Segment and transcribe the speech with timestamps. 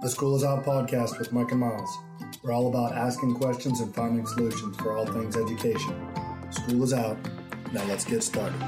[0.00, 1.98] The School is Out podcast with Mike and Miles.
[2.44, 5.92] We're all about asking questions and finding solutions for all things education.
[6.50, 7.18] School is out.
[7.72, 8.62] Now let's get started.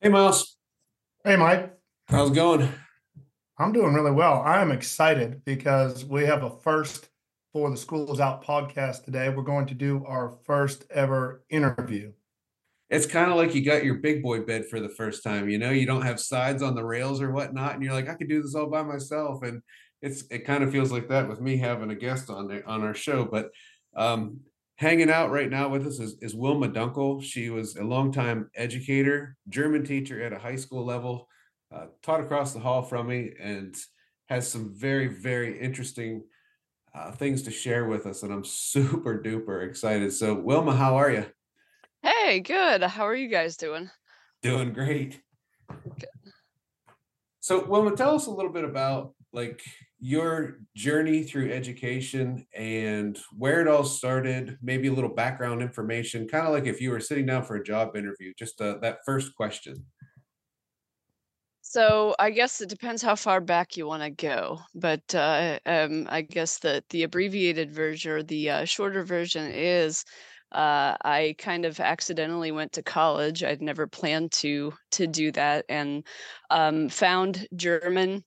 [0.00, 0.58] Hey, Miles.
[1.24, 1.76] Hey, Mike.
[2.06, 2.68] How's it going?
[3.58, 4.42] I'm doing really well.
[4.42, 7.08] I am excited because we have a first
[7.58, 9.30] for the School is Out podcast today.
[9.30, 12.12] We're going to do our first ever interview.
[12.88, 15.48] It's kind of like you got your big boy bed for the first time.
[15.48, 18.14] You know, you don't have sides on the rails or whatnot, and you're like, I
[18.14, 19.42] could do this all by myself.
[19.42, 19.60] And
[20.02, 22.84] it's it kind of feels like that with me having a guest on the, on
[22.84, 23.24] our show.
[23.24, 23.50] But
[23.96, 24.38] um,
[24.76, 27.20] hanging out right now with us is, is Wilma Dunkle.
[27.20, 31.26] She was a longtime educator, German teacher at a high school level,
[31.74, 33.74] uh, taught across the hall from me, and
[34.28, 36.22] has some very very interesting
[36.98, 38.22] uh, things to share with us.
[38.22, 40.12] And I'm super duper excited.
[40.12, 41.26] So Wilma, how are you?
[42.02, 42.82] Hey, good.
[42.82, 43.90] How are you guys doing?
[44.42, 45.20] Doing great.
[47.40, 49.62] So, Wilma, tell us a little bit about like
[49.98, 54.58] your journey through education and where it all started.
[54.62, 57.64] Maybe a little background information, kind of like if you were sitting down for a
[57.64, 58.32] job interview.
[58.38, 59.84] Just uh, that first question.
[61.70, 66.06] So I guess it depends how far back you want to go, but uh, um,
[66.10, 70.04] I guess the the abbreviated version or the uh, shorter version is
[70.52, 73.44] uh, I kind of accidentally went to college.
[73.44, 76.06] I'd never planned to to do that, and
[76.50, 78.24] um, found German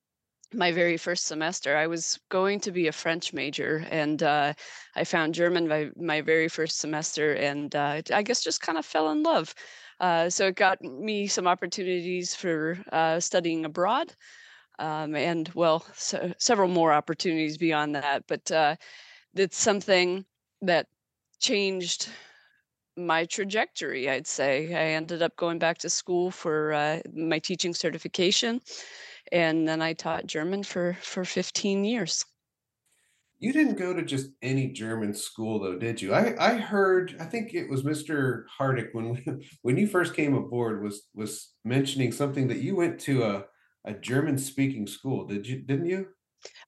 [0.54, 1.78] my very first semester.
[1.78, 4.54] I was going to be a French major, and uh,
[4.96, 8.86] I found German my my very first semester, and uh, I guess just kind of
[8.86, 9.56] fell in love.
[10.02, 14.12] Uh, so it got me some opportunities for uh, studying abroad.
[14.80, 18.24] Um, and well, so, several more opportunities beyond that.
[18.28, 18.76] But uh,
[19.36, 20.26] it's something
[20.64, 20.88] that
[21.40, 22.10] changed
[22.98, 24.74] my trajectory, I'd say.
[24.74, 28.60] I ended up going back to school for uh, my teaching certification,
[29.32, 32.26] and then I taught German for, for 15 years.
[33.42, 36.14] You didn't go to just any German school, though, did you?
[36.14, 38.44] I, I heard, I think it was Mr.
[38.60, 39.26] Hardick when we,
[39.64, 43.46] when you first came aboard was was mentioning something that you went to a,
[43.84, 45.26] a German speaking school.
[45.26, 45.64] Did you?
[45.64, 46.10] Didn't you?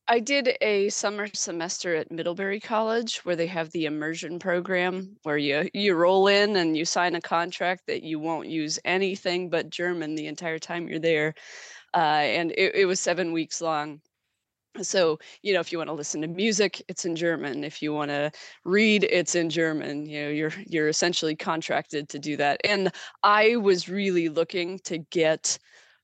[0.07, 5.38] I did a summer semester at Middlebury College where they have the immersion program where
[5.38, 9.69] you you roll in and you sign a contract that you won't use anything but
[9.69, 11.35] German the entire time you're there.
[11.94, 14.01] Uh, and it, it was seven weeks long.
[14.81, 17.63] So, you know, if you want to listen to music, it's in German.
[17.63, 18.31] If you want to
[18.66, 20.07] read, it's in German.
[20.07, 22.59] You know, you're you're essentially contracted to do that.
[22.63, 22.91] And
[23.22, 25.59] I was really looking to get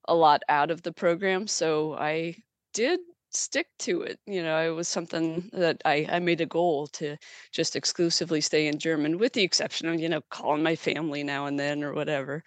[0.07, 2.35] a lot out of the program, so I
[2.73, 2.99] did
[3.31, 4.19] stick to it.
[4.25, 7.17] You know, it was something that I, I made a goal to
[7.51, 11.45] just exclusively stay in German, with the exception of, you know, calling my family now
[11.45, 12.43] and then or whatever.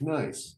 [0.00, 0.56] Nice.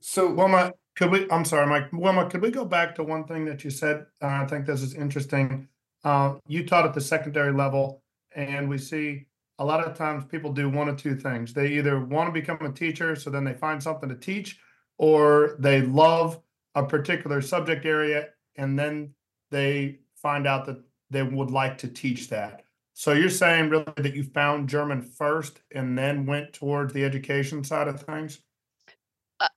[0.00, 1.30] So, Wilma, could we?
[1.30, 1.92] I'm sorry, Mike.
[1.92, 4.06] Wilma, could we go back to one thing that you said?
[4.20, 5.68] Uh, I think this is interesting.
[6.02, 8.02] Uh, you taught at the secondary level,
[8.34, 9.26] and we see
[9.60, 11.54] a lot of times people do one of two things.
[11.54, 14.58] They either want to become a teacher, so then they find something to teach,
[14.98, 16.40] or they love
[16.74, 19.14] a particular subject area and then
[19.50, 20.78] they find out that
[21.10, 22.62] they would like to teach that.
[22.92, 27.62] So you're saying really that you found German first and then went towards the education
[27.62, 28.40] side of things?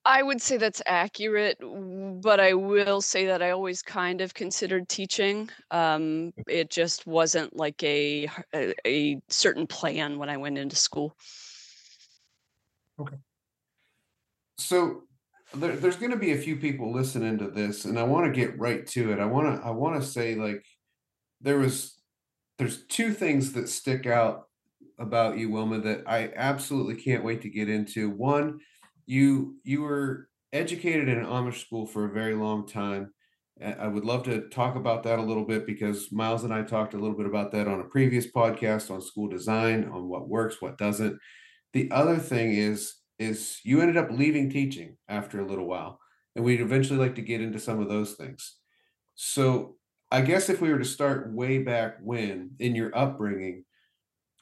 [0.05, 4.87] I would say that's accurate, but I will say that I always kind of considered
[4.87, 5.49] teaching.
[5.71, 11.15] Um, it just wasn't like a, a a certain plan when I went into school.
[12.99, 13.17] Okay.
[14.59, 15.03] So
[15.53, 18.39] there, there's going to be a few people listening to this and i want to
[18.39, 20.65] get right to it i want to i want to say like
[21.41, 21.99] there was
[22.57, 24.47] there's two things that stick out
[24.99, 28.59] about you wilma that i absolutely can't wait to get into one
[29.11, 33.13] you you were educated in an amish school for a very long time.
[33.61, 36.93] I would love to talk about that a little bit because miles and i talked
[36.93, 40.61] a little bit about that on a previous podcast on school design on what works
[40.61, 41.19] what doesn't.
[41.73, 45.99] The other thing is is you ended up leaving teaching after a little while
[46.35, 48.55] and we'd eventually like to get into some of those things.
[49.15, 49.75] So
[50.09, 53.65] i guess if we were to start way back when in your upbringing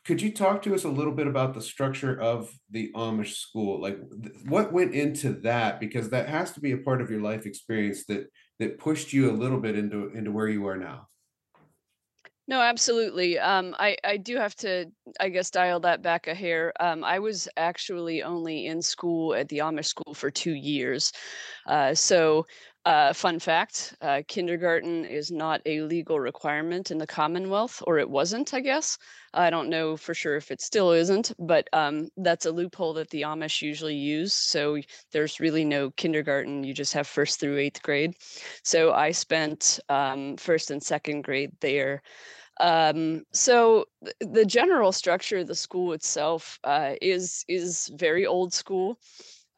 [0.10, 3.80] could you talk to us a little bit about the structure of the amish school
[3.80, 4.00] like
[4.48, 8.06] what went into that because that has to be a part of your life experience
[8.08, 8.26] that
[8.58, 11.06] that pushed you a little bit into into where you are now
[12.48, 13.38] no, absolutely.
[13.38, 14.88] Um, I I do have to,
[15.20, 16.74] I guess, dial that back a hair.
[16.80, 21.14] Um, I was actually only in school at the Amish school for two years,
[21.68, 22.48] uh, so
[22.90, 28.10] Uh, fun fact, uh, kindergarten is not a legal requirement in the Commonwealth, or it
[28.10, 28.98] wasn't, I guess.
[29.32, 33.12] I don't know for sure if it still isn't, but um, that's a loophole that
[33.12, 34.34] the Amish usually use.
[34.34, 34.80] So
[35.12, 36.64] there's really no kindergarten.
[36.64, 38.16] You just have first through eighth grade.
[38.64, 42.02] So I spent um, first and second grade there.
[42.60, 48.54] Um, so th- the general structure of the school itself uh, is is very old
[48.54, 49.00] school.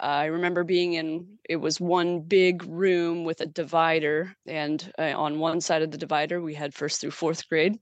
[0.02, 5.40] I remember being in it was one big room with a divider, and uh, on
[5.40, 7.80] one side of the divider we had first through fourth grade,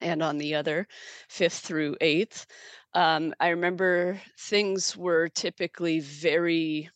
[0.00, 0.88] and on the other,
[1.28, 2.46] fifth through eighth.
[2.94, 6.90] Um, I remember things were typically very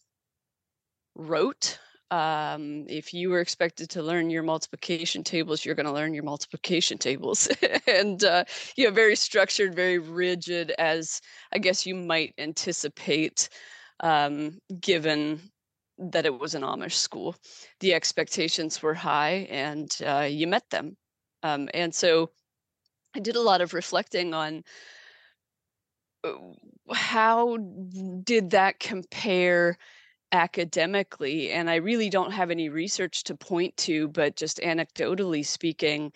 [1.14, 1.78] rote.
[2.10, 6.24] Um, if you were expected to learn your multiplication tables, you're going to learn your
[6.24, 7.48] multiplication tables,
[7.86, 8.44] and uh,
[8.76, 11.20] you know, very structured, very rigid, as
[11.52, 13.50] I guess you might anticipate
[14.00, 15.40] um, given
[15.98, 17.34] that it was an Amish school.
[17.80, 20.96] The expectations were high and uh, you met them.
[21.42, 22.30] Um, and so
[23.14, 24.62] I did a lot of reflecting on
[26.24, 26.32] uh,
[26.92, 27.56] how
[28.24, 29.76] did that compare
[30.32, 36.12] academically and i really don't have any research to point to but just anecdotally speaking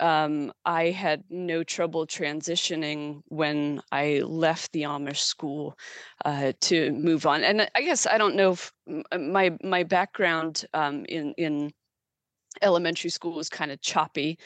[0.00, 5.78] um, I had no trouble transitioning when I left the Amish school
[6.24, 7.44] uh, to move on.
[7.44, 8.72] And I guess I don't know if
[9.12, 11.72] uh, my my background um, in in
[12.62, 14.38] elementary school was kind of choppy.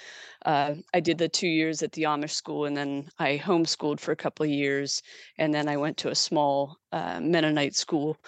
[0.45, 4.13] Uh, I did the two years at the Amish school, and then I homeschooled for
[4.13, 5.03] a couple of years,
[5.39, 8.19] and then I went to a small uh, Mennonite school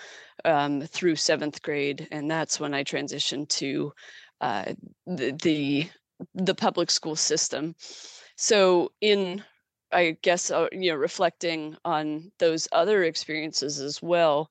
[0.45, 3.93] um, through seventh grade, and that's when I transitioned to
[4.41, 4.73] uh,
[5.07, 5.91] the, the
[6.35, 7.75] the public school system.
[8.37, 9.43] So in
[9.93, 14.51] I guess uh, you know reflecting on those other experiences as well,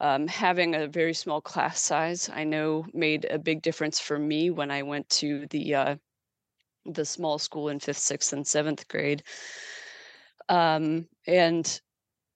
[0.00, 4.50] um, having a very small class size I know made a big difference for me
[4.50, 5.96] when I went to the uh,
[6.86, 9.22] the small school in fifth, sixth, and seventh grade.
[10.48, 11.80] Um, and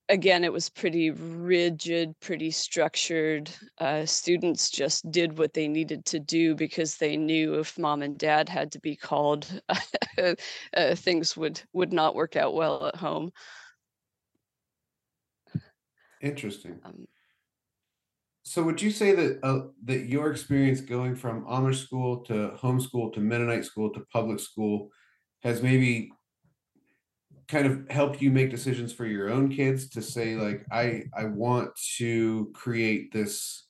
[0.08, 3.50] again, it was pretty rigid, pretty structured.
[3.78, 8.18] Uh, students just did what they needed to do because they knew if mom and
[8.18, 9.60] dad had to be called,
[10.18, 13.32] uh, things would would not work out well at home.
[16.20, 16.80] Interesting.
[16.84, 17.06] Um,
[18.46, 23.12] So would you say that uh, that your experience going from Amish school to homeschool
[23.14, 24.90] to Mennonite school to public school
[25.42, 26.10] has maybe
[27.48, 31.24] kind of helped you make decisions for your own kids to say like I I
[31.24, 33.64] want to create this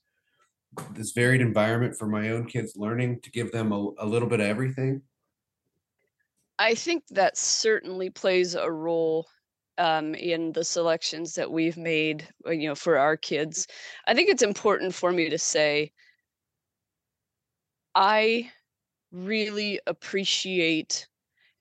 [0.92, 4.40] this varied environment for my own kids learning to give them a, a little bit
[4.40, 5.02] of everything?
[6.58, 9.26] I think that certainly plays a role
[9.78, 13.66] um, in the selections that we've made, uh, you know, for our kids.
[14.06, 15.92] I think it's important for me to say
[17.94, 18.50] I
[19.12, 21.08] really appreciate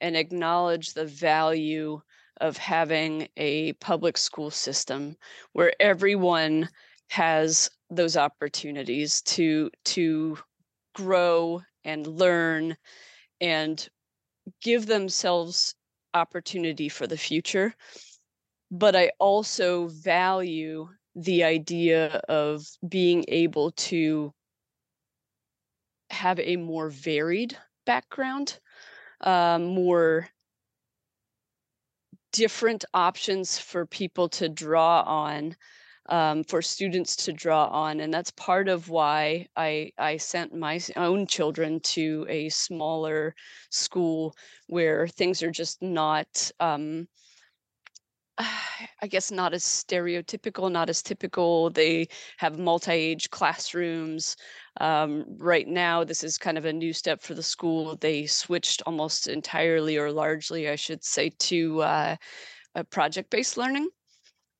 [0.03, 2.01] and acknowledge the value
[2.41, 5.15] of having a public school system
[5.53, 6.67] where everyone
[7.09, 10.37] has those opportunities to to
[10.93, 12.75] grow and learn
[13.39, 13.87] and
[14.61, 15.73] give themselves
[16.13, 17.73] opportunity for the future.
[18.71, 24.33] But i also value the idea of being able to
[26.09, 28.59] have a more varied background
[29.23, 30.27] um, more
[32.31, 35.55] different options for people to draw on
[36.09, 40.79] um, for students to draw on and that's part of why i i sent my
[40.97, 43.33] own children to a smaller
[43.69, 44.35] school
[44.67, 47.07] where things are just not um,
[49.03, 51.69] I guess not as stereotypical, not as typical.
[51.69, 52.07] They
[52.37, 54.37] have multi-age classrooms.
[54.79, 57.97] Um, right now, this is kind of a new step for the school.
[57.97, 62.15] They switched almost entirely, or largely, I should say, to uh,
[62.91, 63.89] project-based learning,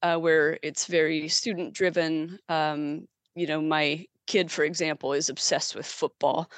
[0.01, 2.38] uh, where it's very student-driven.
[2.50, 6.51] Um, you know, my kid, for example, is obsessed with football,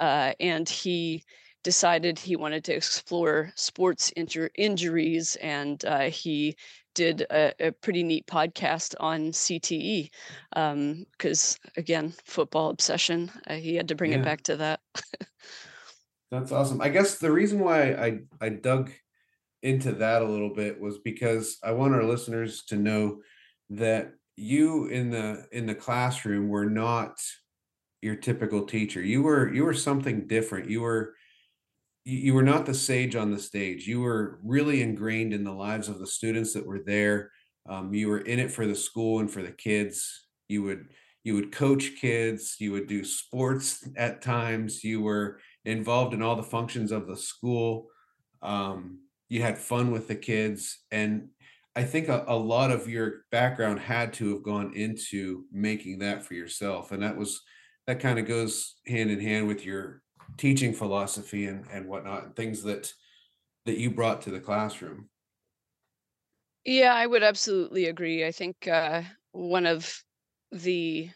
[0.00, 1.22] uh, and he
[1.62, 6.56] decided he wanted to explore sports injur- injuries and uh, he
[6.96, 10.10] did a, a pretty neat podcast on CTE
[10.50, 14.18] because again football obsession uh, he had to bring Yeah.
[14.18, 14.80] it back to that
[16.32, 16.80] That's awesome.
[16.80, 18.90] I guess the reason why I I dug
[19.62, 23.20] into that a little bit was because I want our listeners to know
[23.70, 27.20] that you in the in the classroom were not
[28.02, 29.00] your typical teacher.
[29.02, 30.68] You were you were something different.
[30.70, 31.14] You were
[32.06, 33.86] you, were not the sage on the stage.
[33.86, 37.32] You were really ingrained in the lives of the students that were there.
[37.68, 40.26] Um, you were in it for the school and for the kids.
[40.48, 40.86] You would
[41.24, 46.36] you would coach kids, you would do sports at times, you were involved in all
[46.36, 47.88] the functions of the school.
[48.42, 51.30] Um, you had fun with the kids, and
[51.74, 56.24] I think a, a lot of your background had to have gone into making that
[56.24, 57.42] for yourself, and that was
[57.88, 60.02] that kind of goes hand in hand with your
[60.36, 62.92] teaching philosophy and and whatnot, and things that
[63.64, 65.08] that you brought to the classroom.
[66.64, 68.26] Yeah, I would absolutely agree.
[68.26, 69.02] I think uh,
[69.32, 70.02] one of
[70.50, 71.10] the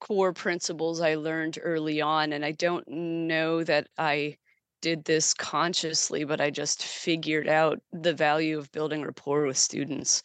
[0.00, 4.38] core principles I learned early on, and I don't know that I
[4.80, 10.22] did this consciously, but I just figured out the value of building rapport with students.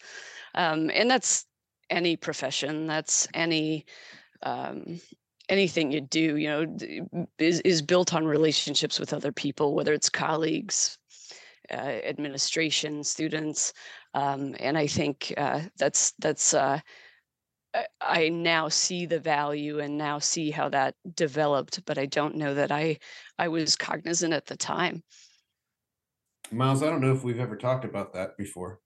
[0.53, 1.46] Um, and that's
[1.89, 3.86] any profession, that's any
[4.44, 5.00] um,
[5.49, 10.09] anything you do, you know, is is built on relationships with other people, whether it's
[10.09, 10.97] colleagues,
[11.71, 13.73] uh, administration, students,
[14.13, 16.79] um, and I think uh, that's that's uh,
[17.73, 22.35] I I now see the value and now see how that developed, but I don't
[22.35, 22.97] know that I
[23.37, 25.03] I was cognizant at the time.
[26.51, 28.79] Miles, I don't know if we've ever talked about that before.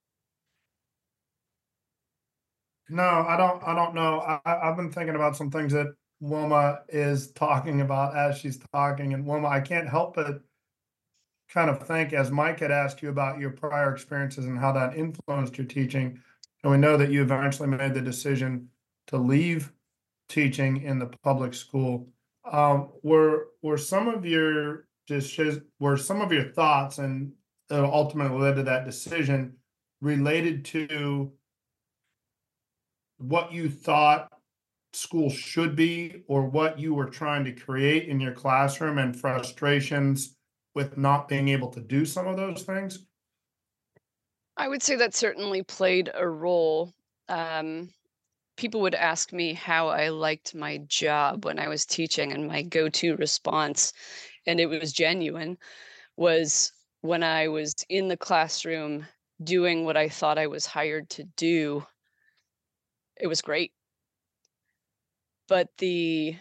[2.90, 4.20] No, I don't, I don't know.
[4.20, 5.88] I, I- I've been thinking about some things that
[6.20, 9.14] Wilma is talking about as she's talking.
[9.14, 10.42] And Wilma, I can't help but
[11.50, 14.96] kind of think, as Mike had asked you about your prior experiences and how that
[14.96, 16.20] influenced your teaching.
[16.64, 18.70] And we know that you eventually made the decision
[19.08, 19.72] to leave
[20.28, 22.08] teaching in the public school.
[22.50, 25.40] Um, were, were some of your just
[25.80, 27.34] were some of your thoughts and
[27.72, 29.56] ultimately led to that decision
[30.02, 31.32] related to
[33.18, 34.32] what you thought
[34.94, 40.36] school should be or what you were trying to create in your classroom and frustrations
[40.76, 43.06] with not being able to do some of those things?
[44.58, 46.94] I would say that certainly played a role.
[47.30, 47.90] Um,
[48.58, 52.64] people would ask me how I liked my job when I was teaching, and my
[52.64, 53.94] go to response,
[54.46, 55.58] and it was genuine,
[56.18, 59.06] was when I was in the classroom
[59.42, 61.86] doing what I thought I was hired to do,
[63.16, 63.72] it was great.
[65.50, 66.38] But the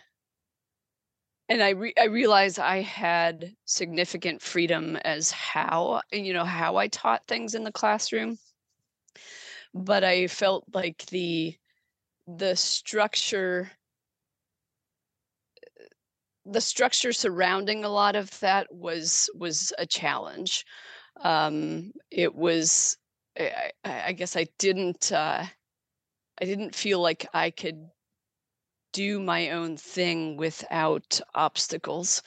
[1.48, 6.88] and I re- I realized I had significant freedom as how you know how I
[6.88, 8.38] taught things in the classroom,
[9.74, 11.56] but I felt like the
[12.26, 13.70] the structure
[16.44, 20.64] the structure surrounding a lot of that was was a challenge.
[21.22, 22.96] Um, it was
[23.38, 25.44] I, I guess I didn't uh,
[26.40, 27.88] I didn't feel like I could
[28.92, 32.22] do my own thing without obstacles.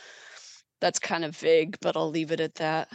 [0.79, 2.89] That's kind of vague, but I'll leave it at that.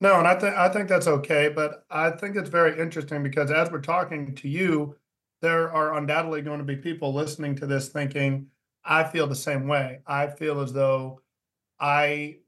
[0.00, 3.50] No, and I think I think that's okay, but I think it's very interesting because
[3.50, 4.96] as we're talking to you,
[5.42, 8.46] there are undoubtedly going to be people listening to this thinking,
[8.84, 10.00] I feel the same way.
[10.06, 11.20] I feel as though
[11.80, 12.38] I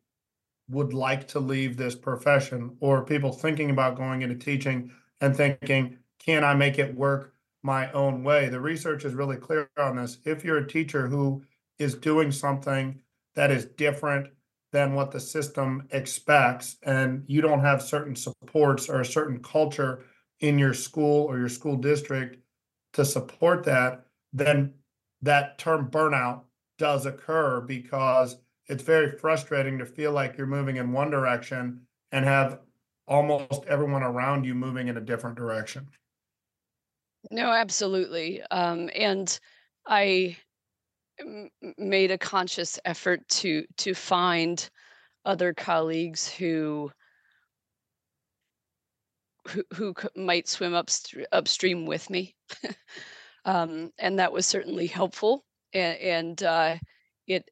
[0.69, 5.99] would like to leave this profession, or people thinking about going into teaching and thinking,
[6.21, 8.49] can I make it work my own way?
[8.49, 10.19] The research is really clear on this.
[10.25, 11.43] If you're a teacher who
[11.79, 13.01] is doing something
[13.35, 14.29] that is different
[14.73, 20.05] than what the system expects, and you don't have certain supports or a certain culture
[20.41, 22.39] in your school or your school district
[22.93, 24.75] to support that, then
[25.23, 26.43] that term burnout
[26.79, 28.37] does occur because
[28.69, 31.81] it's very frustrating to feel like you're moving in one direction
[32.13, 32.61] and have
[33.07, 35.89] almost everyone around you moving in a different direction.
[37.31, 38.43] No, absolutely.
[38.51, 39.39] Um, and
[39.87, 40.37] I
[41.21, 44.71] m- made a conscious effort to to find
[45.25, 46.93] other colleagues who
[49.49, 52.37] who, who might swim upstr- upstream with me.
[53.45, 55.45] um, and that was certainly helpful.
[55.73, 56.77] And, and uh,
[57.27, 57.51] it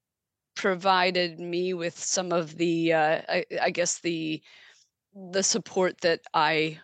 [0.57, 4.43] provided me with some of the, uh, I, I guess the
[5.33, 6.81] the support that I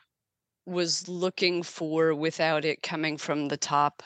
[0.67, 4.03] was looking for without it coming from the top.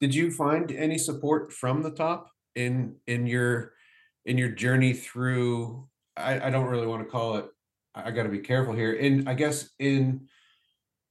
[0.00, 3.72] Did you find any support from the top in in your
[4.24, 7.46] in your journey through I, I don't really want to call it
[7.94, 8.94] I, I gotta be careful here.
[8.94, 10.28] In I guess in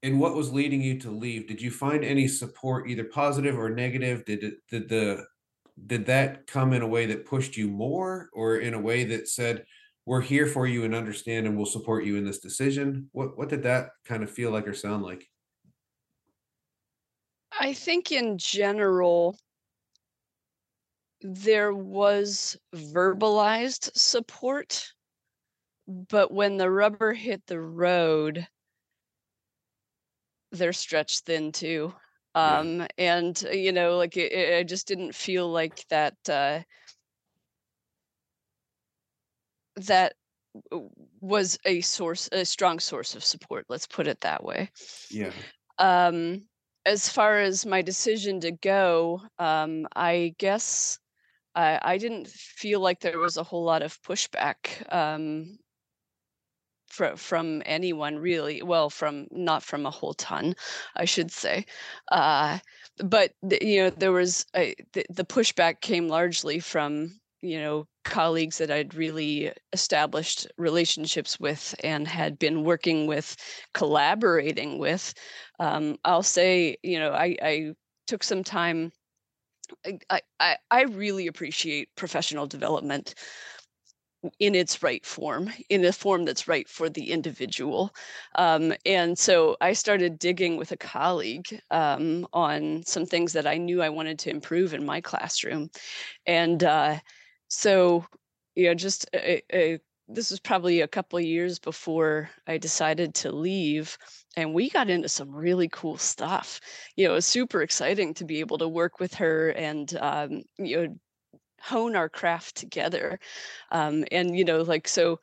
[0.04, 3.70] in what was leading you to leave, did you find any support, either positive or
[3.70, 4.26] negative?
[4.26, 5.26] Did it did the
[5.88, 9.28] did that come in a way that pushed you more or in a way that
[9.28, 9.66] said,
[10.12, 13.10] we're here for you and understand and we'll support you in this decision?
[13.14, 15.26] What what did that kind of feel like or sound like?
[17.58, 19.38] I think in general,
[21.22, 24.86] there was verbalized support,
[25.88, 28.46] but when the rubber hit the road,
[30.52, 31.94] they're stretched thin too.
[32.36, 32.60] Yeah.
[32.60, 36.60] Um, and uh, you know, like it, it, I just didn't feel like that uh
[39.88, 40.14] that
[41.22, 44.70] was a source, a strong source of support, let's put it that way.
[45.10, 45.32] Yeah.
[45.78, 46.48] Um,
[46.86, 51.00] as far as my decision to go, um, I guess
[51.56, 55.58] I, I didn't feel like there was a whole lot of pushback um,
[56.88, 58.62] fro- from anyone really.
[58.62, 60.56] Well, from not from a whole ton,
[60.96, 61.66] I should say.
[62.12, 62.60] Uh,
[62.98, 68.58] but you know, there was a, the, the pushback came largely from you know colleagues
[68.58, 73.36] that I'd really established relationships with and had been working with,
[73.74, 75.14] collaborating with.
[75.60, 77.74] Um, I'll say, you know, I, I
[78.08, 78.92] took some time.
[80.10, 83.16] I, I- I, really appreciate professional development
[84.40, 87.92] in its right form, in a form that's right for the individual.
[88.36, 93.58] Um, and so I started digging with a colleague um, on some things that I
[93.58, 95.72] knew I wanted to improve in my classroom.
[96.28, 97.00] And uh,
[97.52, 98.06] so,
[98.56, 103.14] you know, just a, a, this was probably a couple of years before I decided
[103.16, 103.98] to leave.
[104.38, 106.62] And we got into some really cool stuff.
[106.96, 110.44] You know, it was super exciting to be able to work with her and, um,
[110.58, 110.98] you know,
[111.62, 113.20] hone our craft together
[113.72, 115.20] um and you know like so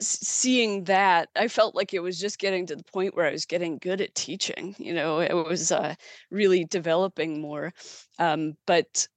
[0.00, 3.46] seeing that i felt like it was just getting to the point where i was
[3.46, 5.94] getting good at teaching you know it was uh
[6.30, 7.72] really developing more
[8.18, 9.08] um but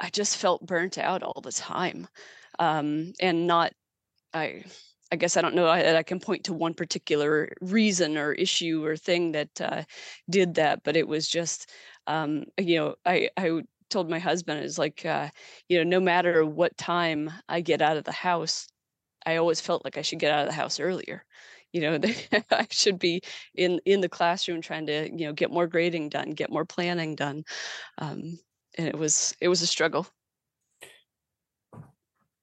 [0.00, 2.06] i just felt burnt out all the time
[2.58, 3.72] um and not
[4.34, 4.64] i
[5.12, 8.84] i guess i don't know that i can point to one particular reason or issue
[8.84, 9.82] or thing that uh
[10.30, 11.70] did that but it was just
[12.06, 15.28] um you know i i told my husband is like uh
[15.68, 18.68] you know no matter what time i get out of the house
[19.26, 21.24] i always felt like i should get out of the house earlier
[21.72, 21.98] you know
[22.50, 23.20] i should be
[23.54, 27.14] in in the classroom trying to you know get more grading done get more planning
[27.14, 27.44] done
[27.98, 28.38] um
[28.78, 30.06] and it was it was a struggle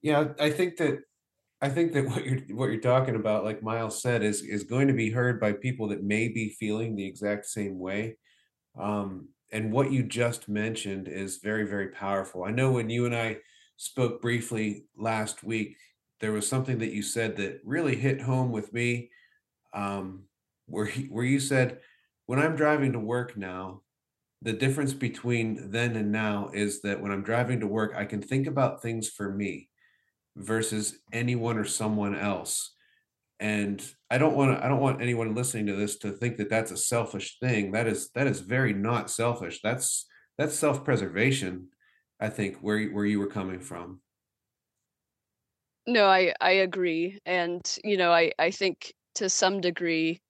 [0.02, 1.04] Yeah, I think that
[1.62, 4.88] I think that what you're what you're talking about, like Miles said, is is going
[4.88, 8.18] to be heard by people that may be feeling the exact same way.
[8.80, 12.46] Um, and what you just mentioned is very, very powerful.
[12.46, 13.40] I know when you and I
[13.76, 15.76] spoke briefly last week,
[16.22, 19.10] there was something that you said that really hit home with me.
[19.74, 20.24] Um,
[20.68, 21.80] where he, where you said,
[22.28, 23.82] when I'm driving to work now,
[24.42, 28.22] the difference between then and now is that when I'm driving to work, I can
[28.22, 29.70] think about things for me
[30.36, 32.74] versus anyone or someone else.
[33.40, 36.50] And I don't want to I don't want anyone listening to this to think that
[36.50, 37.72] that's a selfish thing.
[37.72, 39.62] That is that is very not selfish.
[39.64, 40.06] That's
[40.38, 41.68] that's self-preservation,
[42.20, 44.02] I think, where where you were coming from.
[45.88, 50.22] no i i agree and you know i i think to some degree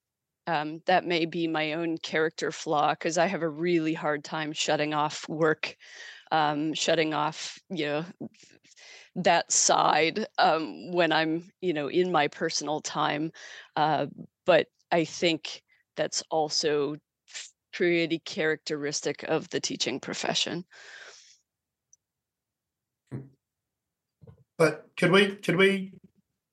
[0.46, 4.52] um, that may be my own character flaw because I have a really hard time
[4.52, 5.76] shutting off work,
[6.30, 8.04] um, shutting off, you know,
[9.16, 13.30] that side um, when I'm, you know, in my personal time.
[13.76, 14.06] Uh,
[14.46, 15.62] but I think
[15.96, 16.96] that's also
[17.72, 20.64] pretty characteristic of the teaching profession.
[24.58, 25.92] But could we, could we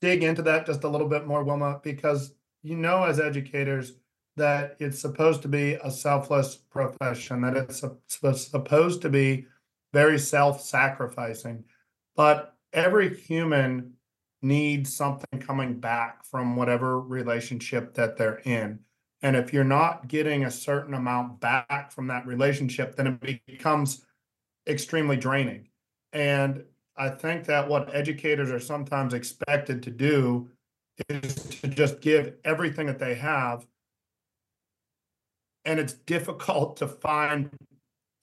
[0.02, 1.80] dig into that just a little bit more, Wilma?
[1.84, 3.94] Because you know, as educators,
[4.38, 9.46] that it's supposed to be a selfless profession, that it's sup- sup- supposed to be
[9.94, 11.64] very self-sacrificing.
[12.16, 13.94] But every human
[14.42, 18.80] needs something coming back from whatever relationship that they're in.
[19.22, 24.06] And if you're not getting a certain amount back from that relationship, then it becomes
[24.66, 25.68] extremely draining.
[26.14, 26.64] And
[26.96, 30.50] I think that what educators are sometimes expected to do
[31.08, 33.66] is to just give everything that they have.
[35.66, 37.50] And it's difficult to find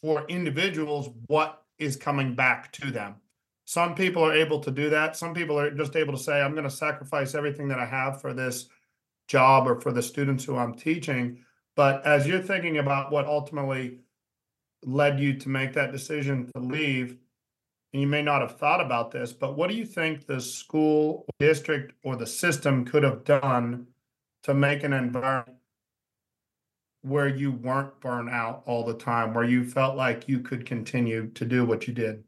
[0.02, 3.16] for individuals what is coming back to them.
[3.64, 5.16] Some people are able to do that.
[5.16, 8.20] Some people are just able to say, I'm going to sacrifice everything that I have
[8.20, 8.68] for this
[9.28, 11.38] job or for the students who I'm teaching.
[11.74, 13.98] But as you're thinking about what ultimately
[14.84, 17.16] led you to make that decision to leave,
[17.96, 21.24] and you may not have thought about this, but what do you think the school
[21.38, 23.86] district or the system could have done
[24.42, 25.56] to make an environment
[27.00, 31.28] where you weren't burned out all the time, where you felt like you could continue
[31.28, 32.22] to do what you did?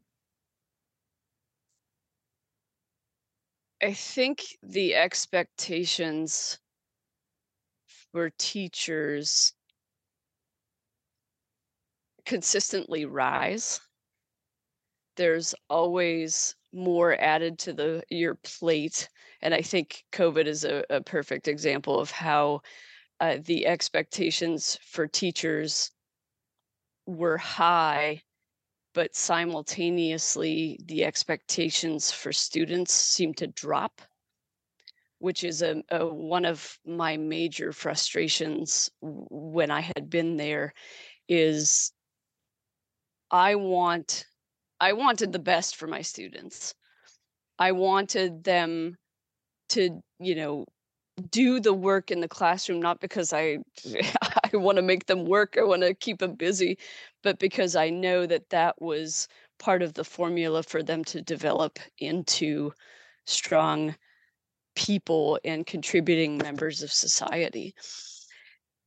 [3.83, 6.57] I think the expectations
[8.11, 9.53] for teachers
[12.25, 13.81] consistently rise.
[15.19, 19.09] There's always more added to the your plate,
[19.41, 22.61] and I think COVID is a, a perfect example of how
[23.19, 25.91] uh, the expectations for teachers
[27.05, 28.21] were high,
[28.93, 34.01] but simultaneously the expectations for students seem to drop,
[35.17, 40.73] which is a, a one of my major frustrations when I had been there.
[41.27, 41.91] Is
[43.29, 44.25] I want
[44.79, 46.73] I wanted the best for my students.
[47.57, 48.97] I wanted them
[49.69, 50.65] to, you know,
[51.31, 53.57] do the work in the classroom not because I
[54.53, 56.77] I want to make them work, I want to keep them busy,
[57.23, 59.27] but because I know that that was
[59.59, 62.71] part of the formula for them to develop into
[63.25, 63.95] strong
[64.75, 67.75] people and contributing members of society.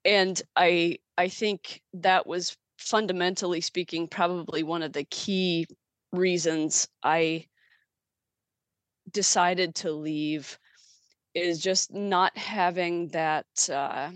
[0.04, 5.66] And I I think that was fundamentally speaking probably one of the key
[6.12, 7.46] reasons I
[9.10, 10.58] decided to leave
[11.34, 14.10] is just not having that uh,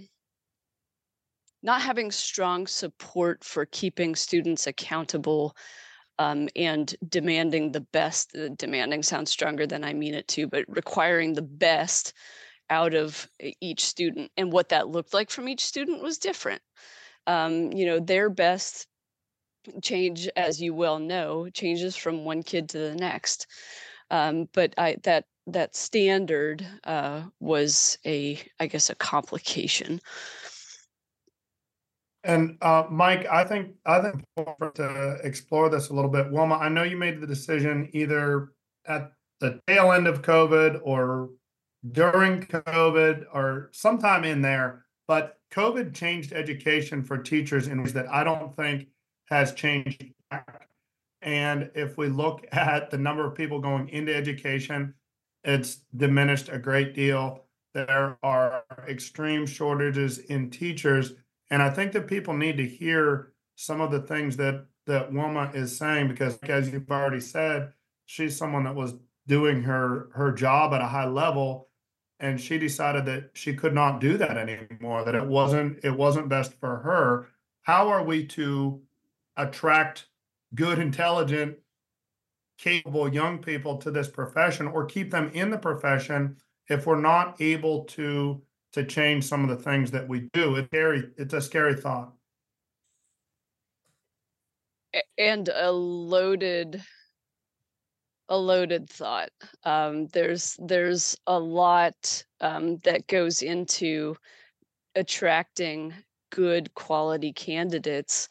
[1.62, 5.56] not having strong support for keeping students accountable
[6.18, 10.64] um, and demanding the best uh, demanding sounds stronger than i mean it to but
[10.68, 12.12] requiring the best
[12.70, 13.28] out of
[13.61, 16.62] each student and what that looked like from each student was different.
[17.26, 18.87] Um, you know their best
[19.83, 23.46] change as you well know changes from one kid to the next
[24.11, 30.00] um, but I that that standard uh, was a I guess a complication.
[32.24, 34.24] And uh, Mike, I think I think
[34.74, 36.31] to explore this a little bit.
[36.31, 38.52] Wilma, I know you made the decision either
[38.87, 41.31] at the tail end of COVID or
[41.92, 48.09] during COVID or sometime in there, but COVID changed education for teachers in ways that
[48.09, 48.88] I don't think
[49.26, 50.04] has changed.
[50.30, 50.68] back.
[51.22, 54.94] And if we look at the number of people going into education,
[55.44, 57.44] it's diminished a great deal.
[57.74, 61.12] There are extreme shortages in teachers.
[61.50, 65.50] And I think that people need to hear some of the things that that Wilma
[65.52, 67.72] is saying because as you've already said,
[68.04, 68.94] she's someone that was
[69.26, 71.68] doing her her job at a high level
[72.18, 76.28] and she decided that she could not do that anymore, that it wasn't it wasn't
[76.28, 77.28] best for her.
[77.62, 78.80] How are we to
[79.37, 80.07] attract
[80.55, 81.57] good, intelligent,
[82.59, 86.37] capable young people to this profession or keep them in the profession
[86.68, 90.57] if we're not able to to change some of the things that we do.
[90.57, 92.12] It's scary, it's a scary thought.
[95.16, 96.83] And a loaded
[98.29, 99.31] a loaded thought.
[99.64, 104.16] Um, there's there's a lot um, that goes into
[104.94, 105.94] attracting
[106.31, 108.29] good quality candidates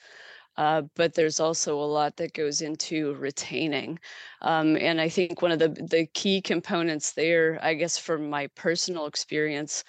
[0.58, 4.00] uh, but there's also a lot that goes into retaining.
[4.42, 8.48] Um, and I think one of the the key components there, I guess, from my
[8.56, 9.84] personal experience,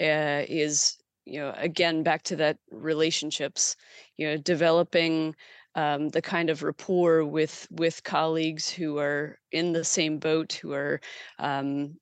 [0.00, 3.76] uh, is you know again back to that relationships.
[4.16, 5.34] You know, developing
[5.74, 10.72] um, the kind of rapport with with colleagues who are in the same boat, who
[10.72, 11.00] are
[11.38, 11.98] um,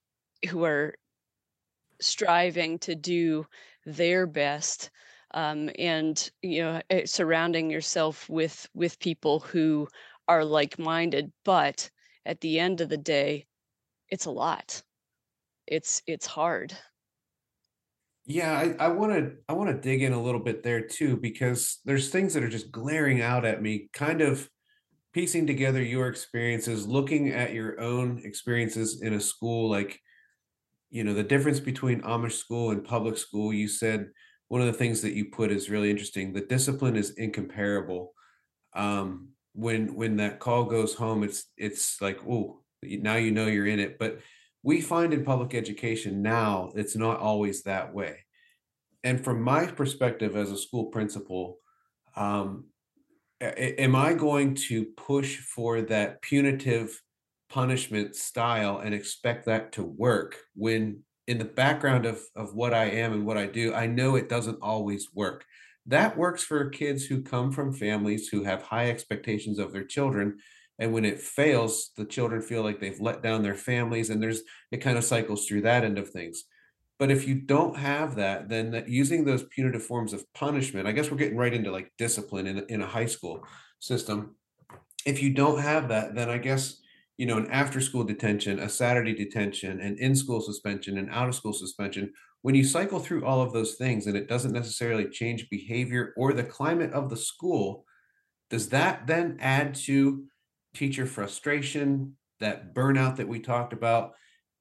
[0.48, 0.94] who are
[2.00, 3.46] striving to do
[3.84, 4.90] their best
[5.32, 9.88] um, and you know eh, surrounding yourself with with people who
[10.28, 11.90] are like-minded but
[12.26, 13.46] at the end of the day
[14.10, 14.82] it's a lot
[15.66, 16.76] it's it's hard
[18.26, 21.16] Yeah, I, I want to I want to dig in a little bit there too
[21.16, 24.48] because there's things that are just glaring out at me, kind of
[25.14, 30.00] piecing together your experiences, looking at your own experiences in a school, like
[30.90, 33.52] you know the difference between Amish school and public school.
[33.54, 34.08] You said
[34.50, 36.32] one of the things that you put is really interesting.
[36.32, 38.12] The discipline is incomparable.
[38.74, 43.66] Um, when when that call goes home, it's it's like, oh, now you know you're
[43.66, 43.98] in it.
[43.98, 44.20] But
[44.62, 48.18] we find in public education now it's not always that way
[49.02, 51.58] and from my perspective as a school principal,
[52.16, 52.66] um,
[53.40, 57.00] am I going to push for that punitive
[57.48, 62.86] punishment style and expect that to work when in the background of, of what I
[62.86, 65.44] am and what I do, I know it doesn't always work.
[65.86, 70.38] That works for kids who come from families who have high expectations of their children.
[70.78, 74.42] And when it fails, the children feel like they've let down their families, and there's
[74.70, 76.44] it kind of cycles through that end of things
[77.00, 80.92] but if you don't have that, then that using those punitive forms of punishment, I
[80.92, 83.42] guess we're getting right into like discipline in, in a high school
[83.78, 84.36] system.
[85.06, 86.79] If you don't have that, then I guess,
[87.20, 91.28] you know, an after school detention, a Saturday detention, an in school suspension, an out
[91.28, 95.06] of school suspension, when you cycle through all of those things and it doesn't necessarily
[95.06, 97.84] change behavior or the climate of the school,
[98.48, 100.24] does that then add to
[100.74, 104.12] teacher frustration, that burnout that we talked about?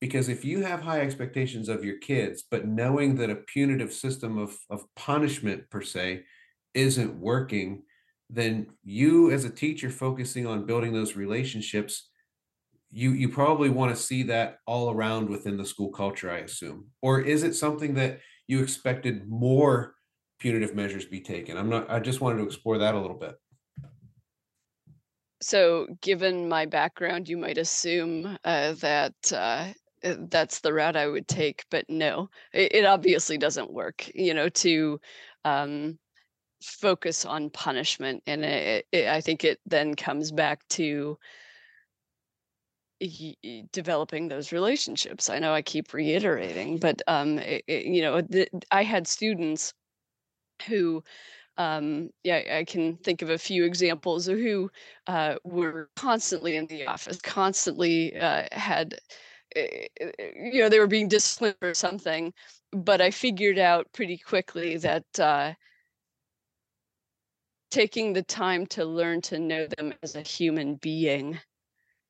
[0.02, 4.38] Because if you have high expectations of your kids, but knowing that a punitive system
[4.38, 6.26] of, of punishment per se
[6.74, 7.84] isn't working,
[8.30, 12.10] then you as a teacher focusing on building those relationships,
[12.92, 16.88] you you probably want to see that all around within the school culture, I assume.
[17.02, 19.96] Or is it something that you expected more
[20.40, 21.58] punitive measures be taken?
[21.58, 23.36] I'm not, I just wanted to explore that a little bit.
[25.42, 29.68] So, given my background, you might assume uh, that uh,
[30.04, 34.10] uh, that's the route I would take, but no, it, it obviously doesn't work.
[34.14, 35.00] You know, to
[35.46, 35.98] um,
[36.62, 41.18] focus on punishment, and it, it, I think it then comes back to
[43.72, 45.30] developing those relationships.
[45.30, 49.74] I know I keep reiterating, but um, it, it- you know, the, I had students
[50.68, 51.04] who
[51.58, 54.72] um, yeah, I can think of a few examples of who
[55.08, 59.00] uh, were constantly in the office, constantly uh, had,
[59.56, 62.34] eh, eh, you know, they were being disciplined or something.
[62.72, 65.56] But I figured out pretty quickly that uh,
[67.72, 71.40] taking the time to learn to know them as a human being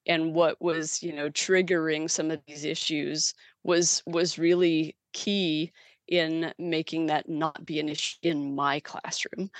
[0.10, 5.72] and what was, you know, triggering some of these issues was was really key
[6.08, 9.52] in making that not be an issue in my classroom.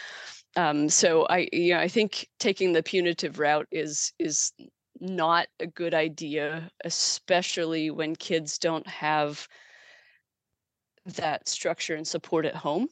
[0.56, 4.52] Um, so I, you know, I think taking the punitive route is is
[5.00, 9.48] not a good idea, especially when kids don't have
[11.06, 12.88] that structure and support at home.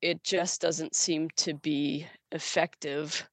[0.00, 3.28] It just doesn't seem to be effective.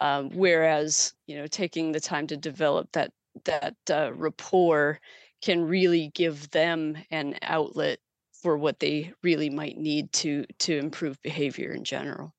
[0.00, 3.12] Um, whereas, you know, taking the time to develop that
[3.44, 5.00] that uh, rapport
[5.42, 7.98] can really give them an outlet
[8.42, 12.34] for what they really might need to to improve behavior in general.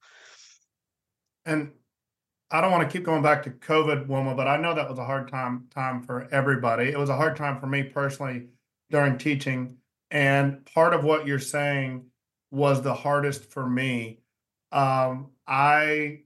[1.45, 1.71] And
[2.49, 4.99] I don't want to keep going back to COVID, Wilma, but I know that was
[4.99, 6.89] a hard time time for everybody.
[6.89, 8.47] It was a hard time for me personally
[8.89, 9.77] during teaching.
[10.11, 12.05] And part of what you're saying
[12.51, 14.19] was the hardest for me.
[14.71, 16.21] Um, I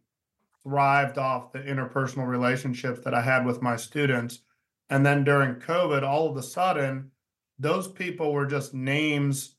[0.63, 4.39] thrived off the interpersonal relationships that I had with my students.
[4.89, 7.11] And then during COVID, all of a sudden,
[7.57, 9.55] those people were just names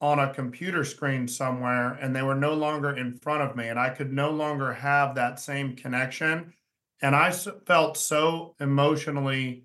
[0.00, 3.78] on a computer screen somewhere and they were no longer in front of me and
[3.78, 6.52] I could no longer have that same connection.
[7.00, 9.64] And I felt so emotionally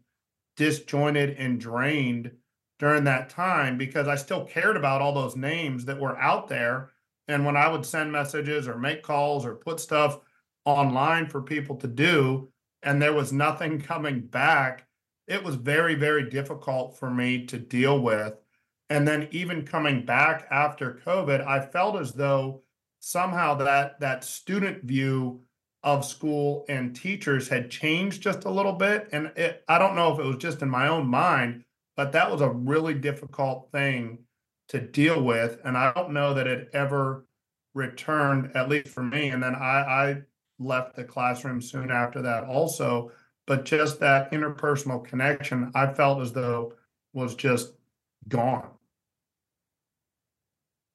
[0.55, 2.31] disjointed and drained
[2.79, 6.91] during that time because I still cared about all those names that were out there.
[7.27, 10.19] And when I would send messages or make calls or put stuff
[10.71, 12.49] online for people to do,
[12.83, 14.87] and there was nothing coming back,
[15.27, 18.33] it was very, very difficult for me to deal with.
[18.89, 22.63] And then even coming back after COVID, I felt as though
[22.99, 25.41] somehow that that student view
[25.83, 29.07] of school and teachers had changed just a little bit.
[29.11, 31.63] And it, I don't know if it was just in my own mind,
[31.95, 34.19] but that was a really difficult thing
[34.69, 35.59] to deal with.
[35.63, 37.25] And I don't know that it ever
[37.73, 39.29] returned, at least for me.
[39.29, 40.21] And then I, I
[40.63, 43.11] left the classroom soon after that also
[43.47, 46.73] but just that interpersonal connection, I felt as though
[47.13, 47.73] was just
[48.27, 48.69] gone.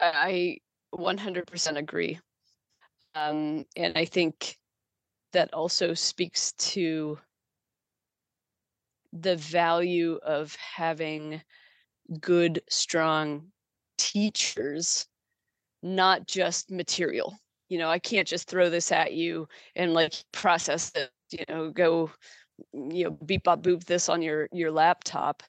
[0.01, 0.59] I
[0.95, 2.19] 100% agree.
[3.15, 4.57] Um, and I think
[5.33, 7.19] that also speaks to
[9.13, 11.43] the value of having
[12.21, 13.49] good, strong
[13.99, 15.07] teachers,
[15.83, 17.39] not just material.
[17.69, 21.71] You know, I can't just throw this at you and like process it you know
[21.71, 22.11] go
[22.73, 25.43] you know beep bop boop this on your your laptop.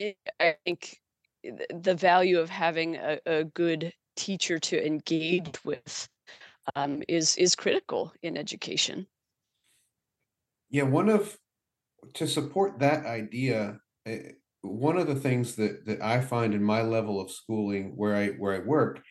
[0.00, 1.00] I think
[1.42, 6.08] the value of having a, a good teacher to engage with
[6.76, 9.06] um, is is critical in education.
[10.70, 11.36] Yeah one of
[12.14, 16.82] to support that idea eh, one of the things that that i find in my
[16.82, 19.02] level of schooling where i where i work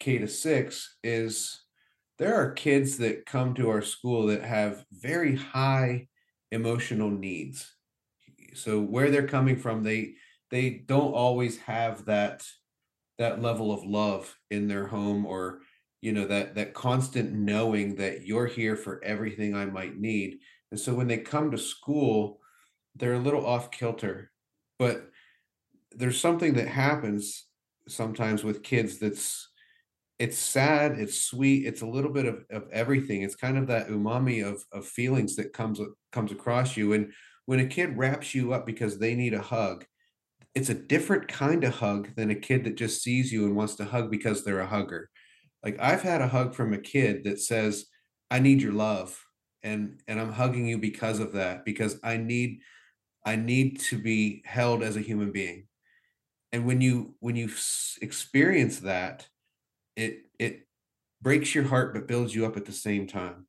[0.00, 1.60] k to six is
[2.18, 6.08] there are kids that come to our school that have very high
[6.50, 7.74] emotional needs.
[8.54, 10.14] So where they're coming from they
[10.50, 12.44] they don't always have that
[13.18, 15.60] that level of love in their home or
[16.00, 20.40] you know that that constant knowing that you're here for everything i might need.
[20.70, 22.40] And so when they come to school
[22.96, 24.30] they're a little off kilter
[24.78, 25.10] but
[25.92, 27.44] there's something that happens
[27.88, 29.49] sometimes with kids that's
[30.20, 33.22] it's sad, it's sweet, it's a little bit of, of everything.
[33.22, 35.80] It's kind of that umami of of feelings that comes
[36.12, 36.92] comes across you.
[36.92, 37.12] And
[37.46, 39.86] when a kid wraps you up because they need a hug,
[40.54, 43.76] it's a different kind of hug than a kid that just sees you and wants
[43.76, 45.08] to hug because they're a hugger.
[45.64, 47.86] Like I've had a hug from a kid that says,
[48.30, 49.18] I need your love.
[49.62, 52.60] And and I'm hugging you because of that, because I need
[53.24, 55.66] I need to be held as a human being.
[56.52, 57.48] And when you when you
[58.02, 59.26] experience that,
[59.96, 60.66] it it
[61.22, 63.46] breaks your heart but builds you up at the same time.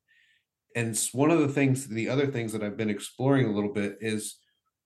[0.74, 3.98] And one of the things, the other things that I've been exploring a little bit
[4.00, 4.36] is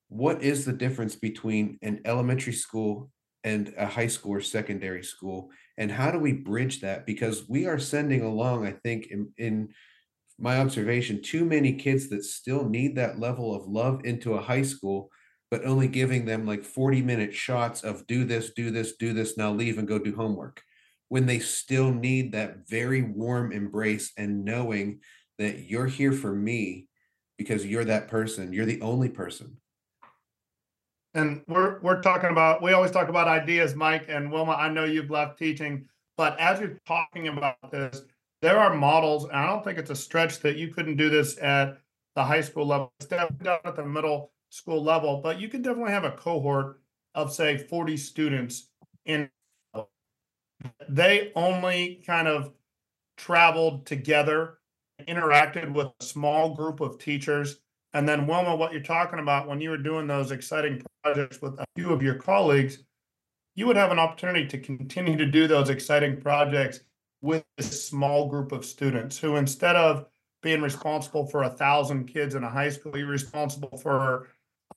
[0.09, 3.11] what is the difference between an elementary school
[3.45, 5.51] and a high school or secondary school?
[5.79, 7.07] And how do we bridge that?
[7.07, 9.69] Because we are sending along, I think, in, in
[10.39, 14.63] my observation, too many kids that still need that level of love into a high
[14.63, 15.11] school,
[15.51, 19.37] but only giving them like 40 minute shots of do this, do this, do this,
[19.37, 20.63] now leave and go do homework.
[21.09, 25.01] When they still need that very warm embrace and knowing
[25.39, 26.89] that you're here for me
[27.39, 29.59] because you're that person, you're the only person.
[31.15, 34.85] And we're, we're talking about, we always talk about ideas, Mike and Wilma, I know
[34.85, 38.03] you've left teaching, but as you're talking about this,
[38.43, 41.39] there are models, and I don't think it's a stretch that you couldn't do this
[41.41, 41.79] at
[42.17, 45.63] the high school level, it's definitely done at the middle school level, but you could
[45.63, 46.81] definitely have a cohort
[47.15, 48.71] of say forty students
[49.05, 49.31] in.
[50.89, 52.53] They only kind of
[53.17, 54.59] traveled together,
[55.07, 57.59] interacted with a small group of teachers.
[57.93, 61.59] And then Wilma, what you're talking about, when you were doing those exciting projects with
[61.59, 62.79] a few of your colleagues,
[63.55, 66.81] you would have an opportunity to continue to do those exciting projects
[67.23, 70.07] with a small group of students who instead of
[70.43, 74.29] being responsible for a thousand kids in a high school, you're responsible for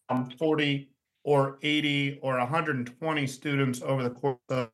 [0.08, 0.90] um, 40
[1.26, 4.70] or 80 or 120 students over the course of,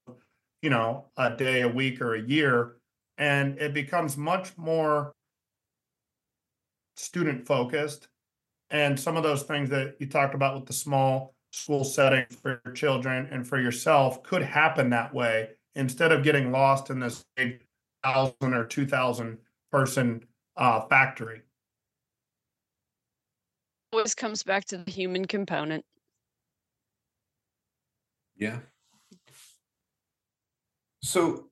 [0.61, 2.75] you know, a day, a week, or a year.
[3.17, 5.13] And it becomes much more
[6.95, 8.07] student focused.
[8.69, 12.61] And some of those things that you talked about with the small school setting for
[12.65, 17.23] your children and for yourself could happen that way instead of getting lost in this
[17.35, 17.61] big
[18.03, 19.37] thousand or two thousand
[19.71, 20.23] person
[20.57, 21.41] uh, factory.
[23.93, 25.85] Always comes back to the human component.
[28.35, 28.59] Yeah.
[31.05, 31.51] So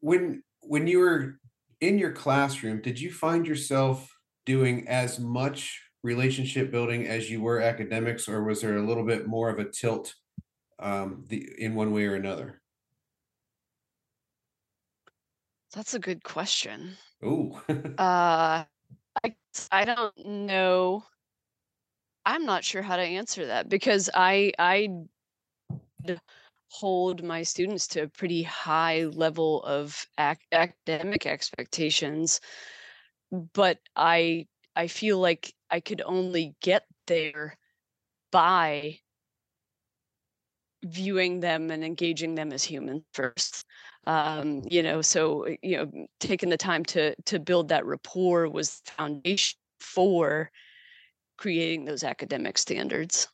[0.00, 1.38] when when you were
[1.80, 4.12] in your classroom, did you find yourself
[4.44, 9.28] doing as much relationship building as you were academics, or was there a little bit
[9.28, 10.14] more of a tilt
[10.80, 12.60] um, the in one way or another?
[15.72, 16.96] That's a good question.
[17.22, 18.64] Oh, Uh,
[19.22, 19.34] I
[19.70, 21.04] I don't know.
[22.26, 24.88] I'm not sure how to answer that because I I
[26.70, 32.40] hold my students to a pretty high level of ac- academic expectations,
[33.54, 37.58] but I I feel like I could only get there
[38.32, 39.00] by
[40.84, 43.64] viewing them and engaging them as human first.
[44.06, 48.48] Um, you know so uh, you know taking the time to to build that rapport
[48.48, 50.50] was foundation for
[51.38, 53.28] creating those academic standards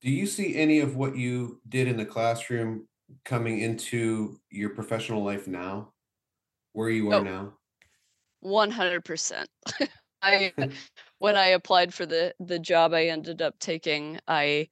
[0.00, 2.88] do you see any of what you did in the classroom
[3.24, 5.92] coming into your professional life now,
[6.72, 7.24] where you are Oh.
[7.24, 7.54] now?
[8.42, 9.48] 100%
[10.22, 10.52] i
[11.18, 14.68] when i applied for the the job i ended up taking i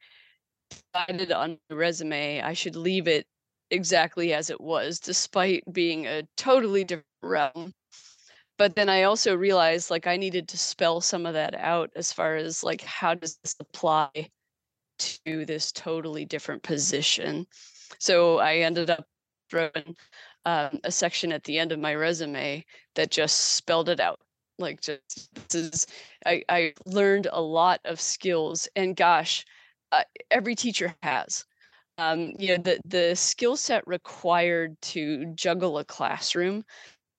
[0.95, 3.27] decided on the resume i should leave it
[3.71, 7.73] exactly as it was despite being a totally different realm
[8.59, 12.13] but then i also realized like i needed to spell some of that out as
[12.13, 14.11] far as like how does this apply
[14.99, 17.47] to this totally different position.
[17.99, 19.07] So i ended up
[19.51, 19.97] throwing
[20.45, 24.21] um, a section at the end of my resume that just spelled it out.
[24.59, 25.87] Like just this is
[26.27, 29.45] i i learned a lot of skills and gosh
[29.93, 31.45] uh, every teacher has.
[31.99, 36.65] Um you know the the skill set required to juggle a classroom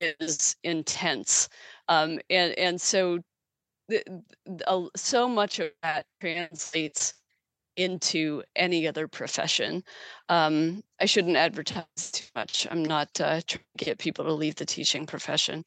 [0.02, 1.50] is intense.
[1.90, 3.20] Um and and so
[3.90, 4.04] the,
[4.46, 7.14] the, uh, so much of that translates
[7.80, 9.84] into any other profession.
[10.30, 12.68] Um, I shouldn't advertise too much.
[12.70, 15.64] I'm not uh, trying to get people to leave the teaching profession,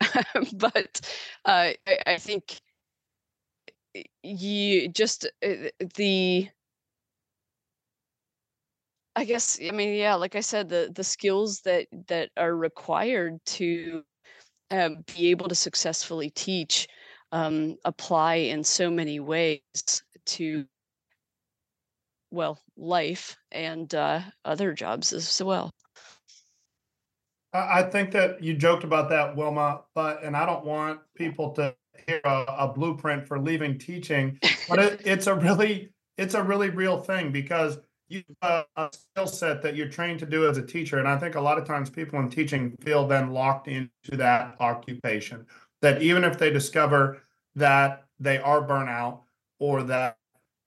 [0.54, 1.00] but
[1.44, 2.60] uh, I, I think
[4.22, 6.48] you just uh, the.
[9.18, 13.40] I guess I mean yeah, like I said, the the skills that that are required
[13.46, 14.04] to
[14.70, 16.88] um, be able to successfully teach
[17.32, 19.60] um, apply in so many ways
[20.26, 20.66] to
[22.36, 25.72] well, life and uh, other jobs as well.
[27.52, 31.74] I, think that you joked about that, Wilma, but, and I don't want people to
[32.06, 36.68] hear a, a blueprint for leaving teaching, but it, it's a really, it's a really
[36.68, 37.78] real thing because
[38.08, 40.98] you have a skill set that you're trained to do as a teacher.
[40.98, 44.56] And I think a lot of times people in teaching feel then locked into that
[44.60, 45.46] occupation.
[45.80, 47.22] that even if they discover
[47.54, 49.20] that they are burnout
[49.58, 50.18] or that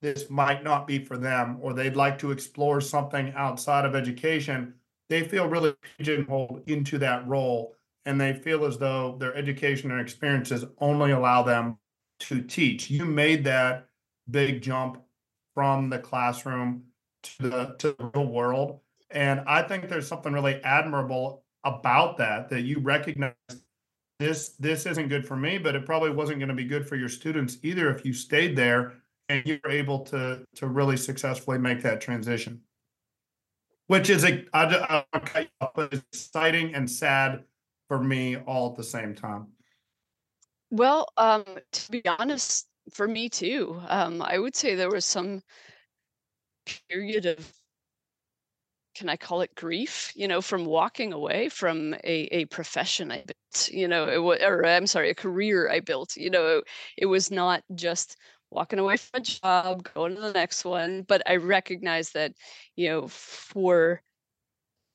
[0.02, 4.74] this might not be for them or they'd like to explore something outside of education,
[5.10, 7.76] they feel really pigeonholed into that role
[8.06, 11.78] and they feel as though their education and experiences only allow them
[12.20, 12.90] to teach.
[12.90, 13.88] You made that
[14.30, 15.02] big jump
[15.54, 16.84] from the classroom
[17.24, 18.80] to the to the real world.
[19.12, 23.34] And I think there's something really admirable about that, that you recognize
[24.20, 26.96] this this isn't good for me, but it probably wasn't going to be good for
[26.96, 28.94] your students either if you stayed there
[29.30, 32.62] and you were able to to really successfully make that transition.
[33.88, 37.44] Which is a I, I, exciting and sad
[37.88, 39.48] for me all at the same time.
[40.72, 43.82] Well, um, to be honest, for me too.
[43.88, 45.42] Um, I would say there was some
[46.88, 47.52] period of
[48.96, 53.24] can I call it grief, you know, from walking away from a, a profession I
[53.26, 56.62] built, you know, it was, or I'm sorry, a career I built, you know,
[56.98, 58.18] it was not just
[58.52, 62.34] walking away from a job, going to the next one, but I recognize that,
[62.76, 64.02] you know, for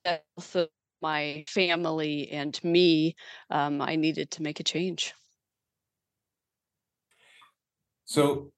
[0.03, 0.69] health of
[1.01, 3.15] my family and me,
[3.49, 5.13] um, I needed to make a change.
[8.05, 8.51] So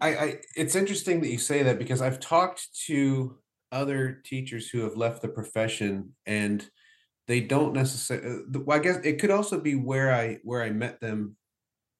[0.00, 3.38] I, I it's interesting that you say that because I've talked to
[3.72, 6.68] other teachers who have left the profession and
[7.26, 11.00] they don't necessarily well, I guess it could also be where I where I met
[11.00, 11.36] them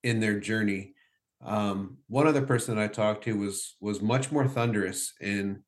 [0.03, 0.95] in their journey.
[1.45, 5.62] Um, one other person that I talked to was was much more thunderous in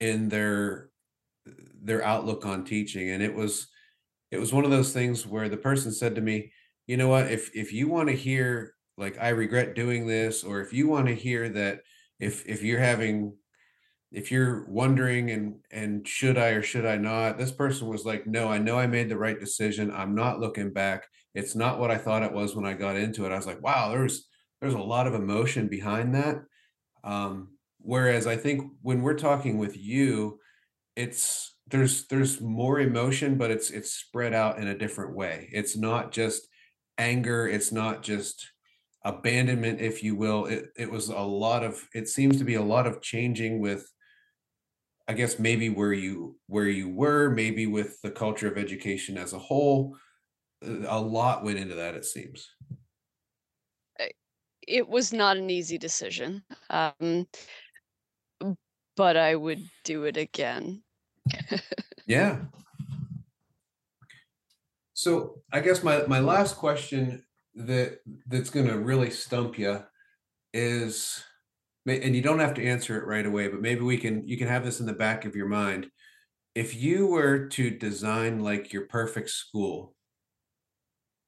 [0.00, 0.90] in their
[1.82, 3.68] their outlook on teaching and it was
[4.30, 6.52] it was one of those things where the person said to me,
[6.86, 10.60] you know what, if if you want to hear like I regret doing this, or
[10.60, 11.80] if you want to hear that
[12.18, 13.34] if if you're having
[14.12, 18.26] if you're wondering and and should I or should I not, this person was like,
[18.26, 19.92] no, I know I made the right decision.
[19.92, 21.06] I'm not looking back.
[21.34, 23.32] It's not what I thought it was when I got into it.
[23.32, 24.26] I was like, wow, there's
[24.66, 26.42] there's a lot of emotion behind that.
[27.04, 30.40] Um, whereas I think when we're talking with you,
[30.96, 35.48] it's there's there's more emotion, but it's it's spread out in a different way.
[35.52, 36.48] It's not just
[36.98, 38.50] anger, it's not just
[39.04, 40.46] abandonment, if you will.
[40.46, 43.88] It it was a lot of it seems to be a lot of changing with
[45.06, 49.32] I guess maybe where you where you were, maybe with the culture of education as
[49.32, 49.96] a whole.
[50.88, 52.50] A lot went into that, it seems.
[54.66, 57.26] It was not an easy decision, um,
[58.96, 60.82] but I would do it again.
[62.08, 62.42] Yeah.
[64.94, 67.24] So I guess my my last question
[67.56, 67.98] that
[68.28, 69.82] that's going to really stump you
[70.54, 71.22] is
[71.86, 74.48] and you don't have to answer it right away but maybe we can you can
[74.48, 75.88] have this in the back of your mind
[76.54, 79.94] if you were to design like your perfect school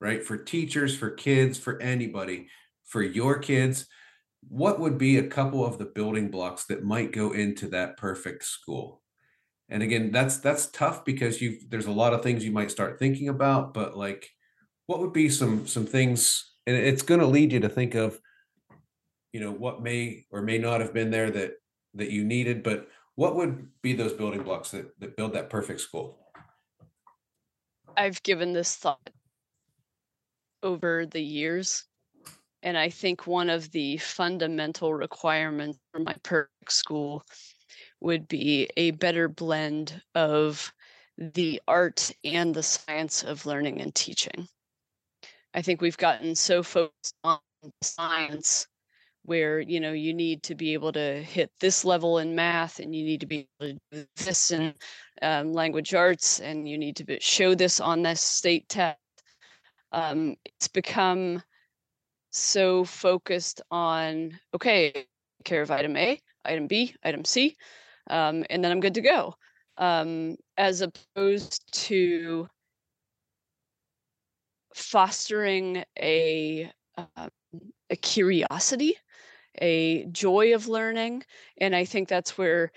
[0.00, 2.48] right for teachers for kids for anybody
[2.88, 3.86] for your kids
[4.48, 8.44] what would be a couple of the building blocks that might go into that perfect
[8.44, 9.02] school
[9.68, 12.98] and again that's that's tough because you there's a lot of things you might start
[12.98, 14.30] thinking about but like
[14.86, 18.18] what would be some some things and it's going to lead you to think of
[19.32, 21.52] you know what may or may not have been there that
[21.94, 25.80] that you needed but what would be those building blocks that that build that perfect
[25.80, 26.18] school
[27.98, 29.10] I've given this thought
[30.62, 31.87] over the years.
[32.62, 37.22] And I think one of the fundamental requirements for my perfect school
[38.00, 40.72] would be a better blend of
[41.16, 44.48] the art and the science of learning and teaching.
[45.54, 47.38] I think we've gotten so focused on
[47.82, 48.66] science
[49.24, 52.94] where you know you need to be able to hit this level in math and
[52.94, 54.72] you need to be able to do this in
[55.22, 58.96] um, language arts and you need to show this on this state test
[59.92, 61.42] um, it's become
[62.38, 65.06] so focused on okay
[65.44, 67.56] care of item a item b item c
[68.10, 69.34] um, and then i'm good to go
[69.78, 72.48] um, as opposed to
[74.74, 77.28] fostering a uh,
[77.90, 78.94] a curiosity,
[79.60, 81.24] a joy of learning,
[81.58, 82.70] and I think that's where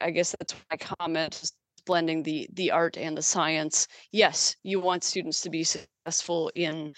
[0.00, 1.52] I guess that's my comment is
[1.86, 3.86] blending the the art and the science.
[4.12, 6.94] Yes, you want students to be successful in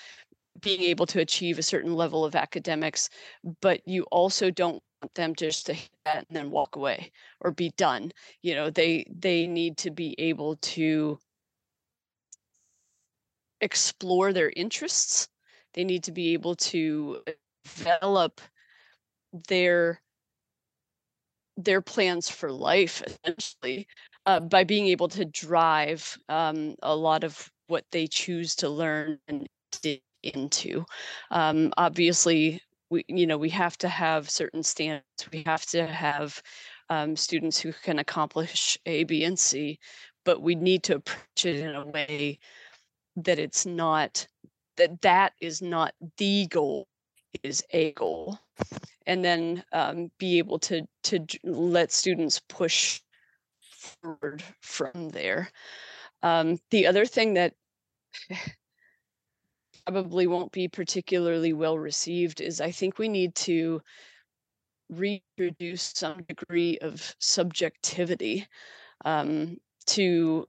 [0.60, 3.08] being able to achieve a certain level of academics,
[3.60, 7.50] but you also don't want them just to hit that and then walk away or
[7.50, 8.12] be done.
[8.42, 11.18] You know, they they need to be able to
[13.60, 15.28] explore their interests.
[15.74, 17.22] They need to be able to
[17.64, 18.40] develop
[19.48, 20.00] their
[21.56, 23.86] their plans for life essentially
[24.26, 29.18] uh, by being able to drive um, a lot of what they choose to learn
[29.28, 29.48] and
[30.34, 30.84] into.
[31.30, 32.60] Um, obviously,
[32.90, 35.28] we you know we have to have certain standards.
[35.32, 36.42] We have to have
[36.88, 39.78] um, students who can accomplish A, B, and C,
[40.24, 42.38] but we need to approach it in a way
[43.16, 44.26] that it's not
[44.76, 46.86] that that is not the goal
[47.42, 48.38] is a goal
[49.06, 53.00] and then um, be able to to let students push
[53.70, 55.50] forward from there
[56.22, 57.54] um, the other thing that
[59.86, 63.80] probably won't be particularly well received is I think we need to
[64.90, 68.46] reintroduce some degree of subjectivity
[69.04, 69.56] um,
[69.86, 70.48] to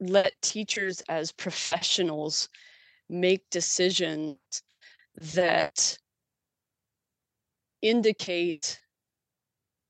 [0.00, 2.48] let teachers as professionals
[3.08, 4.38] make decisions
[5.34, 5.98] that
[7.82, 8.80] indicate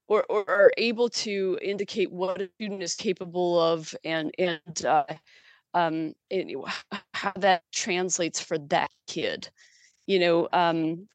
[0.09, 5.05] or, or are able to indicate what a student is capable of and and uh,
[5.75, 6.55] um, it,
[7.15, 9.49] how that translates for that kid.
[10.07, 11.09] You know, um,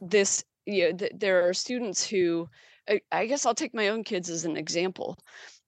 [0.00, 2.48] this, you know, th- there are students who,
[2.88, 5.18] I, I, guess I'll take my own kids as an example.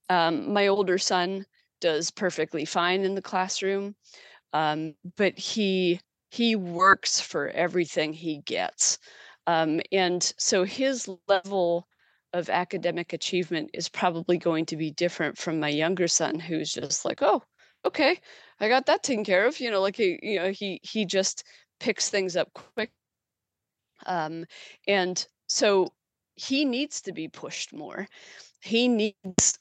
[0.08, 1.46] Um, my older son
[1.80, 3.94] does perfectly fine in the classroom,
[4.52, 6.00] um, but he
[6.30, 8.98] he works for everything he gets,
[9.46, 11.86] um, and so his level
[12.32, 17.04] of academic achievement is probably going to be different from my younger son, who's just
[17.04, 17.42] like, oh,
[17.86, 18.20] okay,
[18.60, 19.60] I got that taken care of.
[19.60, 21.44] You know, like he, you know, he he just
[21.80, 22.90] picks things up quick.
[24.06, 24.44] Um,
[24.86, 25.92] and so
[26.34, 28.08] he needs to be pushed more.
[28.60, 29.58] He needs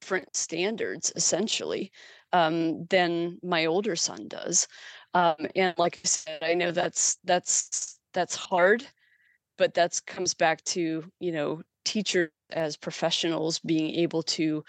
[0.00, 1.92] different standards essentially
[2.32, 4.68] um, than my older son does.
[5.14, 8.86] Um, and like I said, I know that's that's that's hard,
[9.58, 14.64] but that's comes back to you know teachers as professionals being able to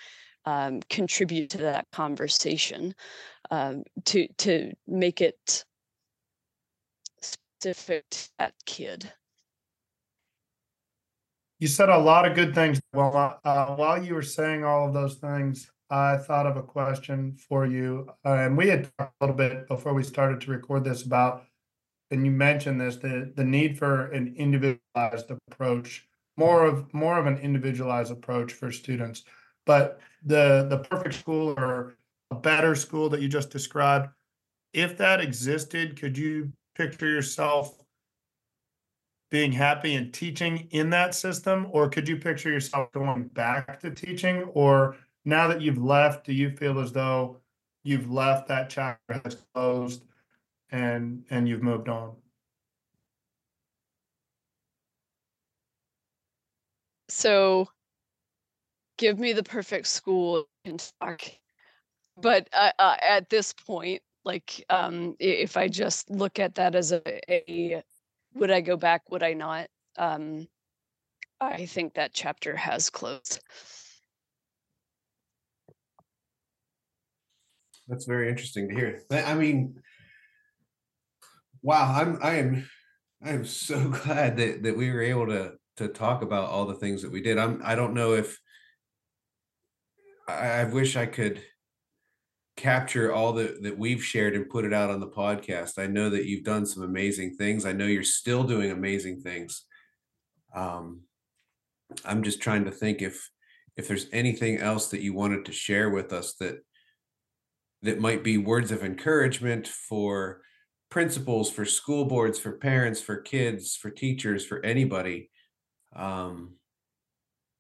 [0.46, 2.96] um, contribute to that conversation
[3.52, 5.66] um, to to make it
[7.22, 9.12] specific to that kid.
[11.60, 12.82] You said a lot of good things.
[12.94, 17.38] Well, uh, while you were saying all of those things, I thought of a question
[17.38, 20.84] for you, uh, and we had talked a little bit before we started to record
[20.84, 21.44] this about,
[22.12, 27.26] and you mentioned this the the need for an individualized approach, more of more of
[27.26, 29.24] an individualized approach for students.
[29.66, 31.96] But the the perfect school or
[32.32, 34.10] a better school that you just described,
[34.74, 37.82] if that existed, could you picture yourself
[39.32, 43.92] being happy and teaching in that system, or could you picture yourself going back to
[43.92, 44.44] teaching?
[44.54, 44.96] Or
[45.26, 47.38] now that you've left, do you feel as though
[47.84, 50.04] you've left that chapter has closed
[50.70, 52.16] and and you've moved on?
[57.10, 57.70] So
[58.98, 61.22] give me the perfect school in talk.
[62.18, 66.92] But uh, uh, at this point, like um, if I just look at that as
[66.92, 67.84] a, a
[68.34, 69.10] would I go back?
[69.12, 69.68] Would I not?
[69.98, 70.48] Um,
[71.40, 73.40] I think that chapter has closed.
[77.88, 79.02] That's very interesting to hear.
[79.12, 79.76] I mean,
[81.62, 82.70] wow, I'm I am
[83.24, 86.76] I am so glad that that we were able to to talk about all the
[86.76, 87.38] things that we did.
[87.38, 88.40] I'm I don't know if
[90.28, 91.42] I, I wish I could
[92.58, 95.78] capture all that that we've shared and put it out on the podcast.
[95.78, 97.66] I know that you've done some amazing things.
[97.66, 99.66] I know you're still doing amazing things.
[100.56, 101.02] Um,
[102.06, 103.30] I'm just trying to think if
[103.76, 106.60] if there's anything else that you wanted to share with us that
[107.82, 110.42] that might be words of encouragement for
[110.90, 115.30] principals, for school boards, for parents, for kids, for teachers, for anybody.
[115.96, 116.54] Um,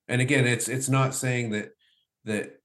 [0.07, 1.71] and again, it's it's not saying that
[2.25, 2.59] that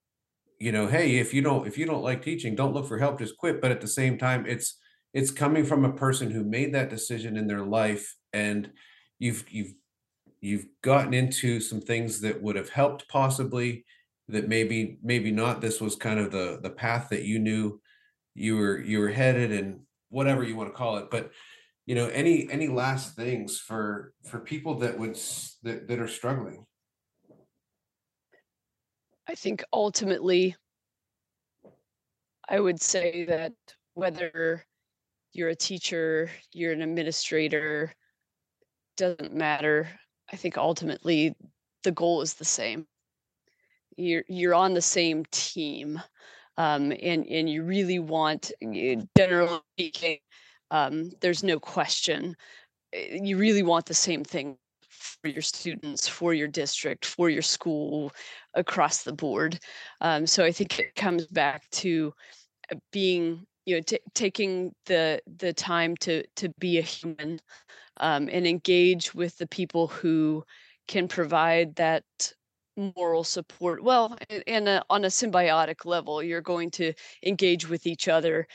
[0.58, 3.18] you know hey if you don't if you don't like teaching don't look for help
[3.18, 3.60] just quit.
[3.60, 4.78] But at the same time it's
[5.12, 8.70] it's coming from a person who made that decision in their life and
[9.18, 9.74] you've you've
[10.40, 13.84] you've gotten into some things that would have helped possibly
[14.28, 15.60] that maybe maybe not.
[15.60, 17.80] This was kind of the the path that you knew
[18.34, 21.10] you were you were headed and whatever you want to call it.
[21.10, 21.32] But
[21.86, 25.18] you know any any last things for for people that would
[25.62, 26.64] that, that are struggling
[29.30, 30.56] I think ultimately,
[32.48, 33.52] I would say that
[33.94, 34.66] whether
[35.32, 37.94] you're a teacher, you're an administrator,
[38.96, 39.88] doesn't matter.
[40.32, 41.36] I think ultimately
[41.84, 42.88] the goal is the same.
[43.96, 46.02] You're you're on the same team,
[46.56, 48.50] um, and and you really want,
[49.16, 50.18] generally speaking,
[50.72, 52.34] um, there's no question.
[52.92, 54.58] Eh, you really want the same thing
[55.00, 58.12] for your students, for your district, for your school,
[58.54, 59.58] across the board.
[60.00, 62.12] Um, so I think it comes back to
[62.72, 67.40] uh, being you know, ta taking the the time to to be a human,
[67.98, 70.42] um, and engage with the people who
[70.88, 72.04] can provide that
[72.96, 73.82] moral support.
[73.82, 76.92] Well, i in a on a symbiotic level, you're going to
[77.24, 78.46] engage with each other,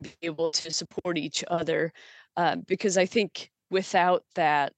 [0.00, 1.92] be able to support each other,
[2.36, 4.72] uh, because I think without that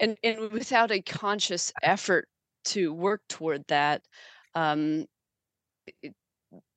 [0.00, 2.28] and and without a conscious effort
[2.66, 4.02] to work toward that,
[4.54, 5.06] um,
[6.02, 6.14] it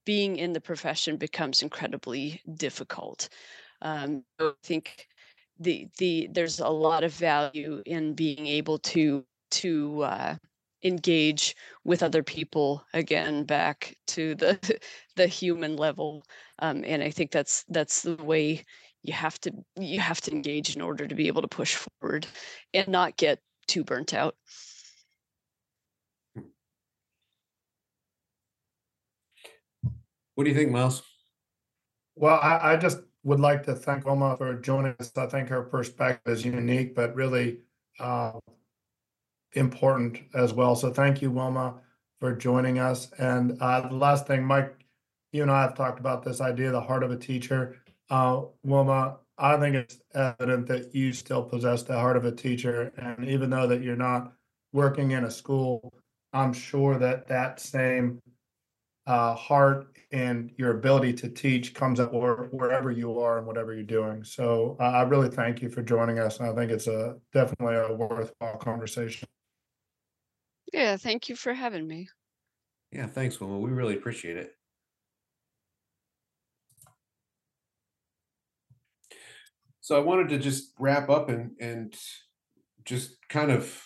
[0.06, 3.30] being in the profession becomes incredibly difficult.
[3.82, 5.08] Um, I think
[5.60, 10.36] the the there's a lot of value in being able to to uh,
[10.84, 14.80] engage with other people again back to the
[15.16, 16.24] the human level
[16.60, 18.64] um, and i think that's that's the way
[19.08, 22.28] you have to you have to engage in order to be able to push forward
[22.74, 24.36] and not get too burnt out
[30.38, 31.02] What do you think, Miles?
[32.16, 35.12] Well, I, I just would like to thank Wilma for joining us.
[35.18, 37.62] I think her perspective is unique, but really
[38.00, 38.34] uh,
[39.54, 40.76] important as well.
[40.76, 41.82] So thank you, Wilma,
[42.20, 43.12] for joining us.
[43.18, 44.76] And uh, the last thing, Mike,
[45.32, 47.76] you and I have talked about this idea, the heart of a teacher.
[48.10, 52.92] Uh, Wilma, I think it's evident that you still possess the heart of a teacher.
[52.98, 54.34] And even though that you're not
[54.74, 55.94] working in a school,
[56.34, 58.20] I'm sure that that same
[59.06, 63.74] uh, heart and your ability to teach comes up where, wherever you are and whatever
[63.74, 64.24] you're doing.
[64.24, 66.40] So uh, I really thank you for joining us.
[66.40, 69.28] And I think it's a definitely a worthwhile conversation.
[70.74, 72.10] yeah thank you for having me
[72.92, 73.60] Yeah, thanks, Wilma.
[73.60, 74.57] We really appreciate it.
[79.88, 81.96] So I wanted to just wrap up and and
[82.84, 83.82] just kind of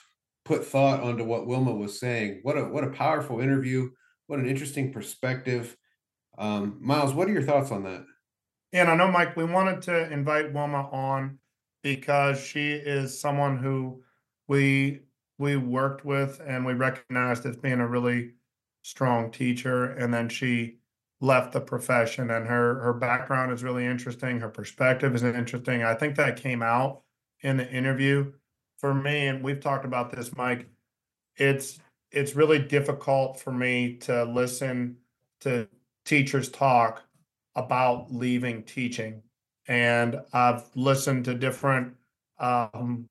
[0.46, 2.40] put thought onto what Wilma was saying.
[2.42, 3.92] What a what a powerful interview.
[4.26, 5.78] What an interesting perspective.
[6.40, 8.04] Um, Miles, what are your thoughts on that?
[8.74, 11.38] And I know, Mike, we wanted to invite Wilma on
[11.84, 14.02] because she is someone who
[14.48, 15.02] we
[15.38, 18.32] we worked with and we recognized as being a really
[18.82, 19.92] strong teacher.
[19.92, 20.80] And then she
[21.22, 24.40] left the profession and her her background is really interesting.
[24.40, 25.84] Her perspective is interesting.
[25.84, 27.04] I think that came out
[27.42, 28.34] in the interview
[28.78, 30.68] for me, and we've talked about this, Mike.
[31.38, 31.80] It's
[32.12, 34.98] it's really difficult for me to listen
[35.42, 35.68] to
[36.06, 37.04] teachers talk
[37.56, 39.22] about leaving teaching.
[39.68, 41.94] And I've listened to different
[42.40, 43.08] um,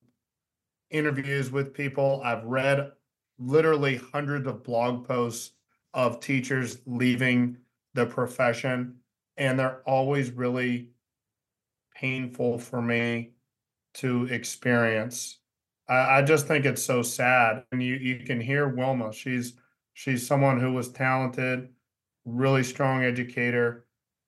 [0.90, 2.20] interviews with people.
[2.24, 2.92] I've read
[3.38, 5.52] literally hundreds of blog posts
[5.94, 7.56] of teachers leaving
[7.94, 8.96] the profession,
[9.36, 10.90] and they're always really
[11.94, 13.32] painful for me
[13.94, 15.38] to experience.
[15.88, 17.64] I, I just think it's so sad.
[17.72, 19.12] And you, you can hear Wilma.
[19.12, 19.54] She's
[19.92, 21.68] she's someone who was talented,
[22.24, 23.86] really strong educator,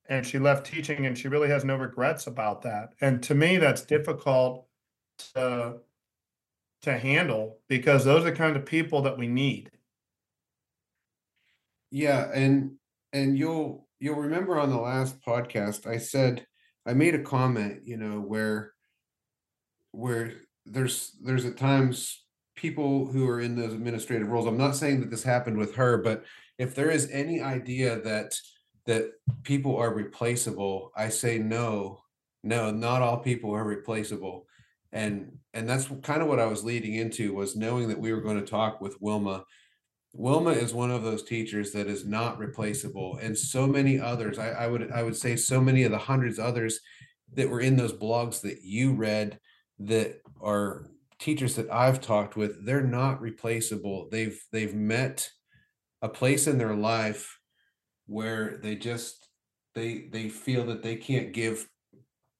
[0.09, 2.95] and she left teaching and she really has no regrets about that.
[3.01, 4.67] And to me, that's difficult
[5.35, 5.79] to
[6.83, 9.71] to handle because those are the kind of people that we need.
[11.91, 12.73] Yeah, and
[13.13, 16.47] and you'll you'll remember on the last podcast I said
[16.87, 18.73] I made a comment, you know, where
[19.93, 20.33] where
[20.67, 22.25] there's there's at times
[22.57, 24.47] people who are in those administrative roles.
[24.47, 26.25] I'm not saying that this happened with her, but
[26.59, 28.35] if there is any idea that
[28.87, 29.11] that
[29.45, 32.01] people are replaceable, I say no.
[32.45, 34.47] No, not all people are replaceable.
[34.93, 38.21] And and that's kind of what I was leading into was knowing that we were
[38.21, 39.45] going to talk with Wilma
[40.15, 44.39] Wilma is one of those teachers that is not replaceable, and so many others.
[44.39, 46.81] I, I would I would say so many of the hundreds others
[47.35, 49.39] that were in those blogs that you read
[49.79, 50.87] that are
[51.19, 52.65] teachers that I've talked with.
[52.67, 54.09] They're not replaceable.
[54.11, 55.31] They've they've met
[56.03, 57.39] a place in their life
[58.07, 59.29] where they just
[59.75, 61.67] they they feel that they can't give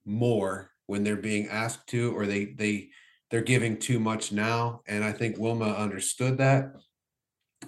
[0.05, 2.89] more when they're being asked to, or they they
[3.31, 4.81] they're giving too much now.
[4.85, 6.73] And I think Wilma understood that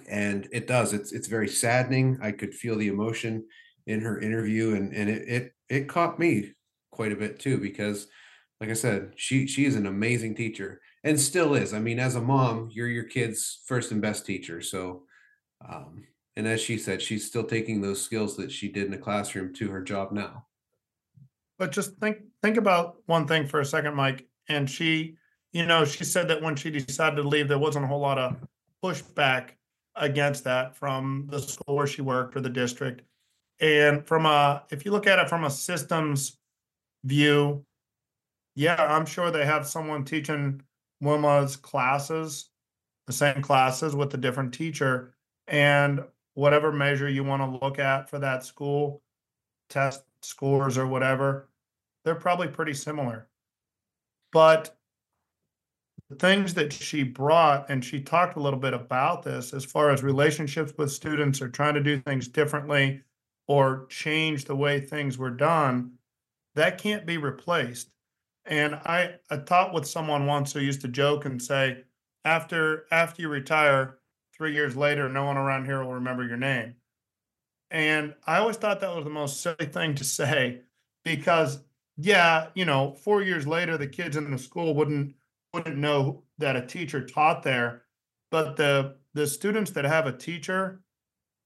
[0.08, 2.18] and it does it's it's very saddening.
[2.22, 3.44] I could feel the emotion
[3.86, 6.52] in her interview and and it it, it caught me
[6.90, 8.08] quite a bit too because
[8.60, 11.72] like i said she she is an amazing teacher and still is.
[11.72, 14.60] I mean as a mom you're your kid's first and best teacher.
[14.60, 15.04] So
[15.68, 16.04] um
[16.36, 19.54] and as she said she's still taking those skills that she did in the classroom
[19.54, 20.46] to her job now.
[21.58, 24.26] But just think think about one thing for a second, Mike.
[24.48, 25.16] And she,
[25.52, 28.18] you know, she said that when she decided to leave, there wasn't a whole lot
[28.18, 28.36] of
[28.84, 29.50] pushback
[29.96, 33.02] against that from the school where she worked or the district.
[33.60, 36.38] And from a, if you look at it from a systems
[37.04, 37.64] view,
[38.54, 40.62] yeah, I'm sure they have someone teaching
[41.02, 42.50] Wilma's classes,
[43.06, 45.14] the same classes with a different teacher.
[45.46, 46.02] And
[46.34, 49.02] whatever measure you want to look at for that school,
[49.68, 51.48] test scores or whatever,
[52.04, 53.28] they're probably pretty similar.
[54.32, 54.75] But
[56.14, 60.02] things that she brought, and she talked a little bit about this as far as
[60.02, 63.02] relationships with students or trying to do things differently
[63.48, 65.92] or change the way things were done,
[66.54, 67.90] that can't be replaced.
[68.44, 71.84] And I, I talked with someone once who used to joke and say,
[72.24, 73.98] after after you retire,
[74.36, 76.74] three years later, no one around here will remember your name.
[77.70, 80.60] And I always thought that was the most silly thing to say
[81.04, 81.60] because
[81.96, 85.14] yeah, you know, four years later, the kids in the school wouldn't
[85.56, 87.84] wouldn't know that a teacher taught there,
[88.30, 90.82] but the the students that have a teacher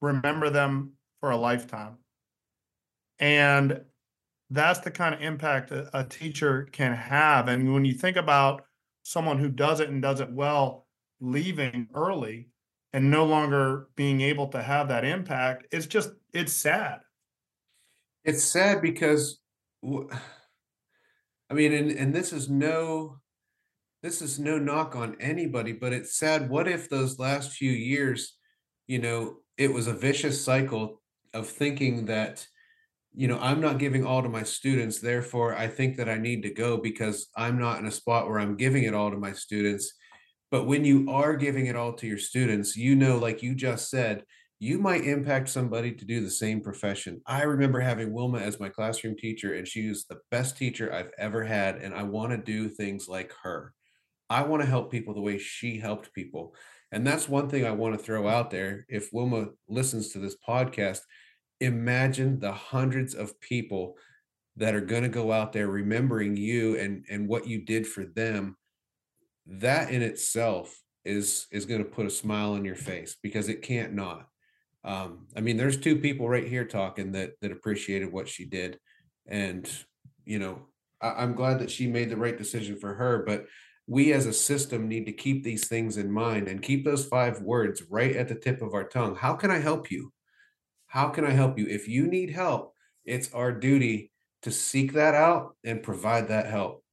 [0.00, 1.98] remember them for a lifetime.
[3.20, 3.82] And
[4.50, 7.46] that's the kind of impact a, a teacher can have.
[7.46, 8.64] And when you think about
[9.04, 10.88] someone who does it and does it well
[11.20, 12.48] leaving early
[12.92, 16.98] and no longer being able to have that impact, it's just it's sad.
[18.24, 19.38] It's sad because
[19.84, 23.19] I mean, and and this is no
[24.02, 26.48] this is no knock on anybody, but it's sad.
[26.48, 28.36] What if those last few years,
[28.86, 31.02] you know, it was a vicious cycle
[31.34, 32.46] of thinking that,
[33.14, 36.42] you know, I'm not giving all to my students, therefore I think that I need
[36.44, 39.32] to go because I'm not in a spot where I'm giving it all to my
[39.32, 39.92] students.
[40.50, 43.90] But when you are giving it all to your students, you know, like you just
[43.90, 44.24] said,
[44.58, 47.20] you might impact somebody to do the same profession.
[47.26, 51.12] I remember having Wilma as my classroom teacher, and she was the best teacher I've
[51.18, 51.76] ever had.
[51.76, 53.72] And I want to do things like her.
[54.30, 56.54] I want to help people the way she helped people.
[56.92, 58.86] And that's one thing I want to throw out there.
[58.88, 61.00] If Wilma listens to this podcast,
[61.60, 63.96] imagine the hundreds of people
[64.56, 68.04] that are going to go out there remembering you and, and what you did for
[68.04, 68.56] them.
[69.46, 70.74] That in itself
[71.04, 74.30] is is going to put a smile on your face because it can't not
[74.84, 78.78] um, I mean, there's two people right here talking that that appreciated what she did,
[79.26, 79.70] and
[80.24, 80.66] you know,
[81.00, 83.24] I, I'm glad that she made the right decision for her.
[83.26, 83.46] But
[83.90, 87.42] we as a system need to keep these things in mind and keep those five
[87.42, 89.16] words right at the tip of our tongue.
[89.16, 90.12] How can I help you?
[90.86, 91.66] How can I help you?
[91.66, 92.72] If you need help,
[93.04, 94.12] it's our duty
[94.42, 96.84] to seek that out and provide that help,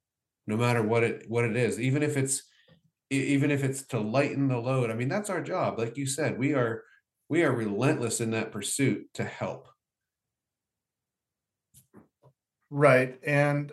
[0.47, 1.79] no matter what it what it is.
[1.79, 2.41] Even if it's
[3.11, 4.89] even if it's to lighten the load.
[4.89, 5.77] I mean, that's our job.
[5.77, 6.83] Like you said, we are
[7.29, 9.67] we are relentless in that pursuit to help.
[12.71, 13.19] Right.
[13.23, 13.71] And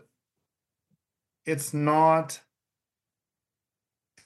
[1.46, 2.40] it's not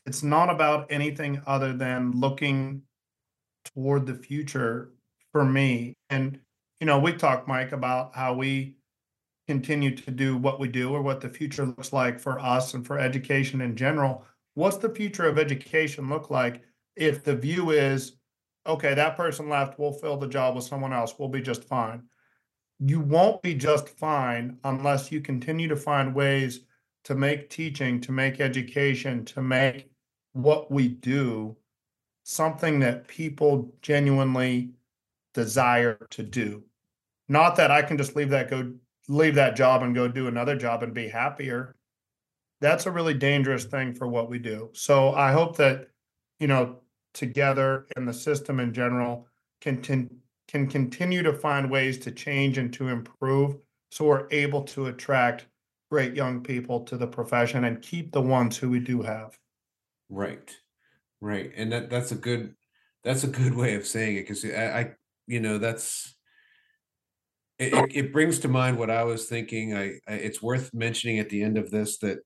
[0.09, 2.81] it's not about anything other than looking
[3.75, 4.95] toward the future
[5.33, 5.93] for me.
[6.09, 6.41] And
[6.81, 8.77] you know, we talked Mike about how we
[9.47, 12.87] continue to do what we do or what the future looks like for us and
[12.87, 14.25] for education in general.
[14.55, 16.63] What's the future of education look like
[16.97, 18.15] if the view is
[18.67, 22.05] okay, that person left, we'll fill the job with someone else, we'll be just fine.
[22.79, 26.61] You won't be just fine unless you continue to find ways
[27.05, 29.91] to make teaching, to make education, to make
[30.39, 31.57] what we do
[32.23, 34.71] something that people genuinely
[35.35, 36.63] desire to do.
[37.29, 38.73] Not that I can just leave that go
[39.09, 41.75] leave that job and go do another job and be happier.
[42.61, 44.71] That's a really dangerous thing for what we do.
[44.75, 45.89] So I hope that
[46.39, 46.77] you know
[47.15, 49.27] together and the system in general
[49.61, 53.57] can, can continue to find ways to change and to improve
[53.91, 55.47] so we're able to attract
[55.91, 59.37] great young people to the profession and keep the ones who we do have.
[60.09, 60.55] Right.
[61.21, 61.53] Right.
[61.57, 62.55] And that that's a good
[63.05, 64.91] that's a good way of saying it because I, I
[65.27, 66.15] you know that's
[67.59, 69.75] it, it brings to mind what I was thinking.
[69.77, 72.19] I, I it's worth mentioning at the end of this that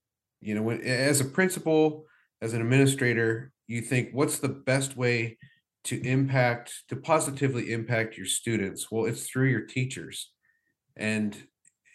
[0.42, 2.04] you know when as a principal
[2.42, 5.38] as an administrator you think what's the best way
[5.84, 10.30] to impact to positively impact your students well it's through your teachers
[10.96, 11.44] and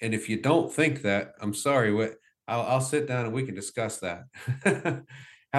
[0.02, 2.16] and if you don't think that i'm sorry what
[2.48, 4.24] i'll, I'll sit down and we can discuss that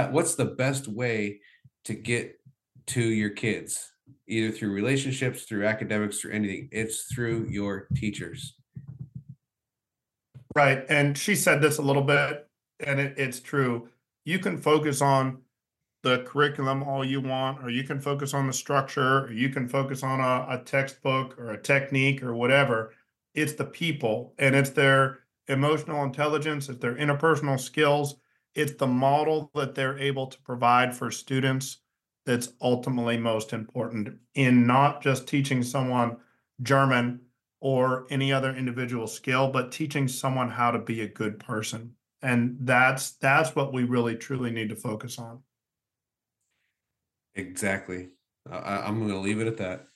[0.07, 1.41] what's the best way
[1.85, 2.39] to get
[2.89, 3.93] to your kids?
[4.27, 6.69] Either through relationships through academics through anything.
[6.73, 8.55] It's through your teachers.
[10.55, 12.47] Right and she said this a little bit
[12.81, 13.89] and it, it's true.
[14.25, 15.43] You can focus on
[16.03, 19.69] the curriculum all you want, or you can focus on the structure, or you can
[19.69, 22.95] focus on a, a textbook or a technique or whatever.
[23.35, 28.17] It's the people and it's their emotional intelligence, it's their interpersonal skills,
[28.59, 31.79] it's the model that they're able to provide for students
[32.27, 36.17] that's ultimately most important in not just teaching someone
[36.61, 37.21] German
[37.61, 41.95] or any other individual skill, but teaching someone how to be a good person.
[42.21, 45.41] And that's that's what we really truly need to focus on.
[47.37, 48.09] Exactly.
[48.51, 49.87] I, I'm going to leave it at that.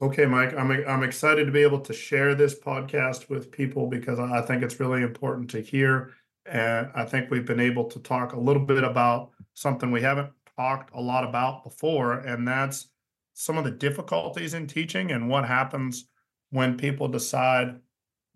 [0.00, 4.18] Okay, Mike, I'm I'm excited to be able to share this podcast with people because
[4.18, 6.14] I think it's really important to hear.
[6.46, 10.30] And I think we've been able to talk a little bit about something we haven't
[10.56, 12.88] talked a lot about before, and that's
[13.32, 16.08] some of the difficulties in teaching and what happens
[16.50, 17.80] when people decide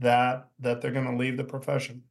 [0.00, 2.02] that that they're going to leave the profession.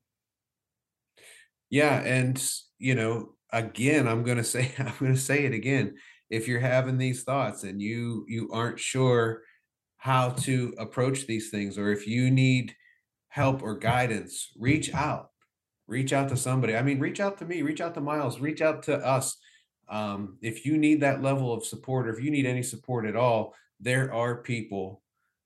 [1.70, 2.42] Yeah, and
[2.78, 5.96] you know, again, I'm going to say I'm going to say it again.
[6.30, 9.42] If you're having these thoughts and you you aren't sure
[9.98, 12.76] how to approach these things or if you need
[13.30, 15.32] help or guidance, reach out.
[15.88, 16.76] Reach out to somebody.
[16.76, 19.38] I mean, reach out to me, reach out to Miles, reach out to us.
[19.90, 23.16] Um, if you need that level of support or if you need any support at
[23.16, 25.02] all, there are people,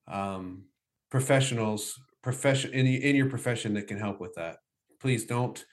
[0.07, 0.63] um,
[1.11, 4.57] professionals, profession in, in your profession that can help with that.
[4.99, 5.63] Please don't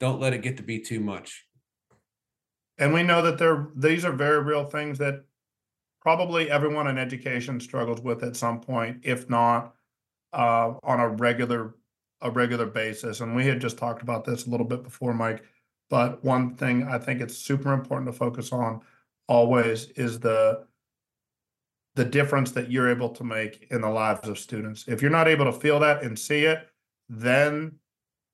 [0.00, 1.46] don't let it get to be too much.
[2.78, 5.24] And we know that there these are very real things that
[6.00, 9.74] probably everyone in education struggles with at some point, if not
[10.32, 11.76] uh, on a regular
[12.20, 13.20] a regular basis.
[13.20, 15.44] And we had just talked about this a little bit before, Mike.
[15.90, 18.80] But one thing I think it's super important to focus on
[19.28, 20.66] always is the
[21.96, 24.84] the difference that you're able to make in the lives of students.
[24.88, 26.68] If you're not able to feel that and see it,
[27.08, 27.78] then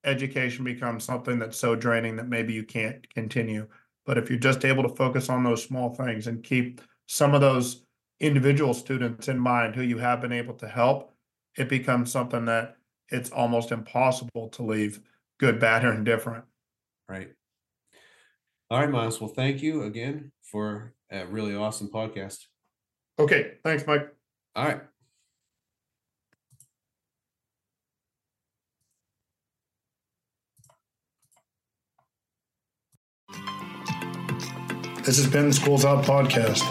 [0.05, 3.67] education becomes something that's so draining that maybe you can't continue.
[4.07, 7.43] But if you're just able to focus on those small things and keep some of
[7.43, 7.85] those
[8.19, 11.13] individual students in mind who you have been able to help,
[11.57, 12.77] it becomes something that
[13.11, 15.01] it's almost impossible to leave
[15.39, 16.45] good, bad, or indifferent.
[17.09, 17.29] Right.
[18.71, 19.21] All right, Miles.
[19.21, 22.47] Well, thank you again for a really awesome podcast.
[23.19, 23.55] Okay.
[23.65, 24.15] Thanks, Mike.
[24.55, 24.81] All right.
[35.05, 36.63] This has been the Schools Out podcast.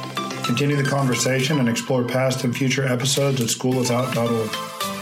[0.45, 4.98] Continue the conversation and explore past and future episodes at schoolisout.org.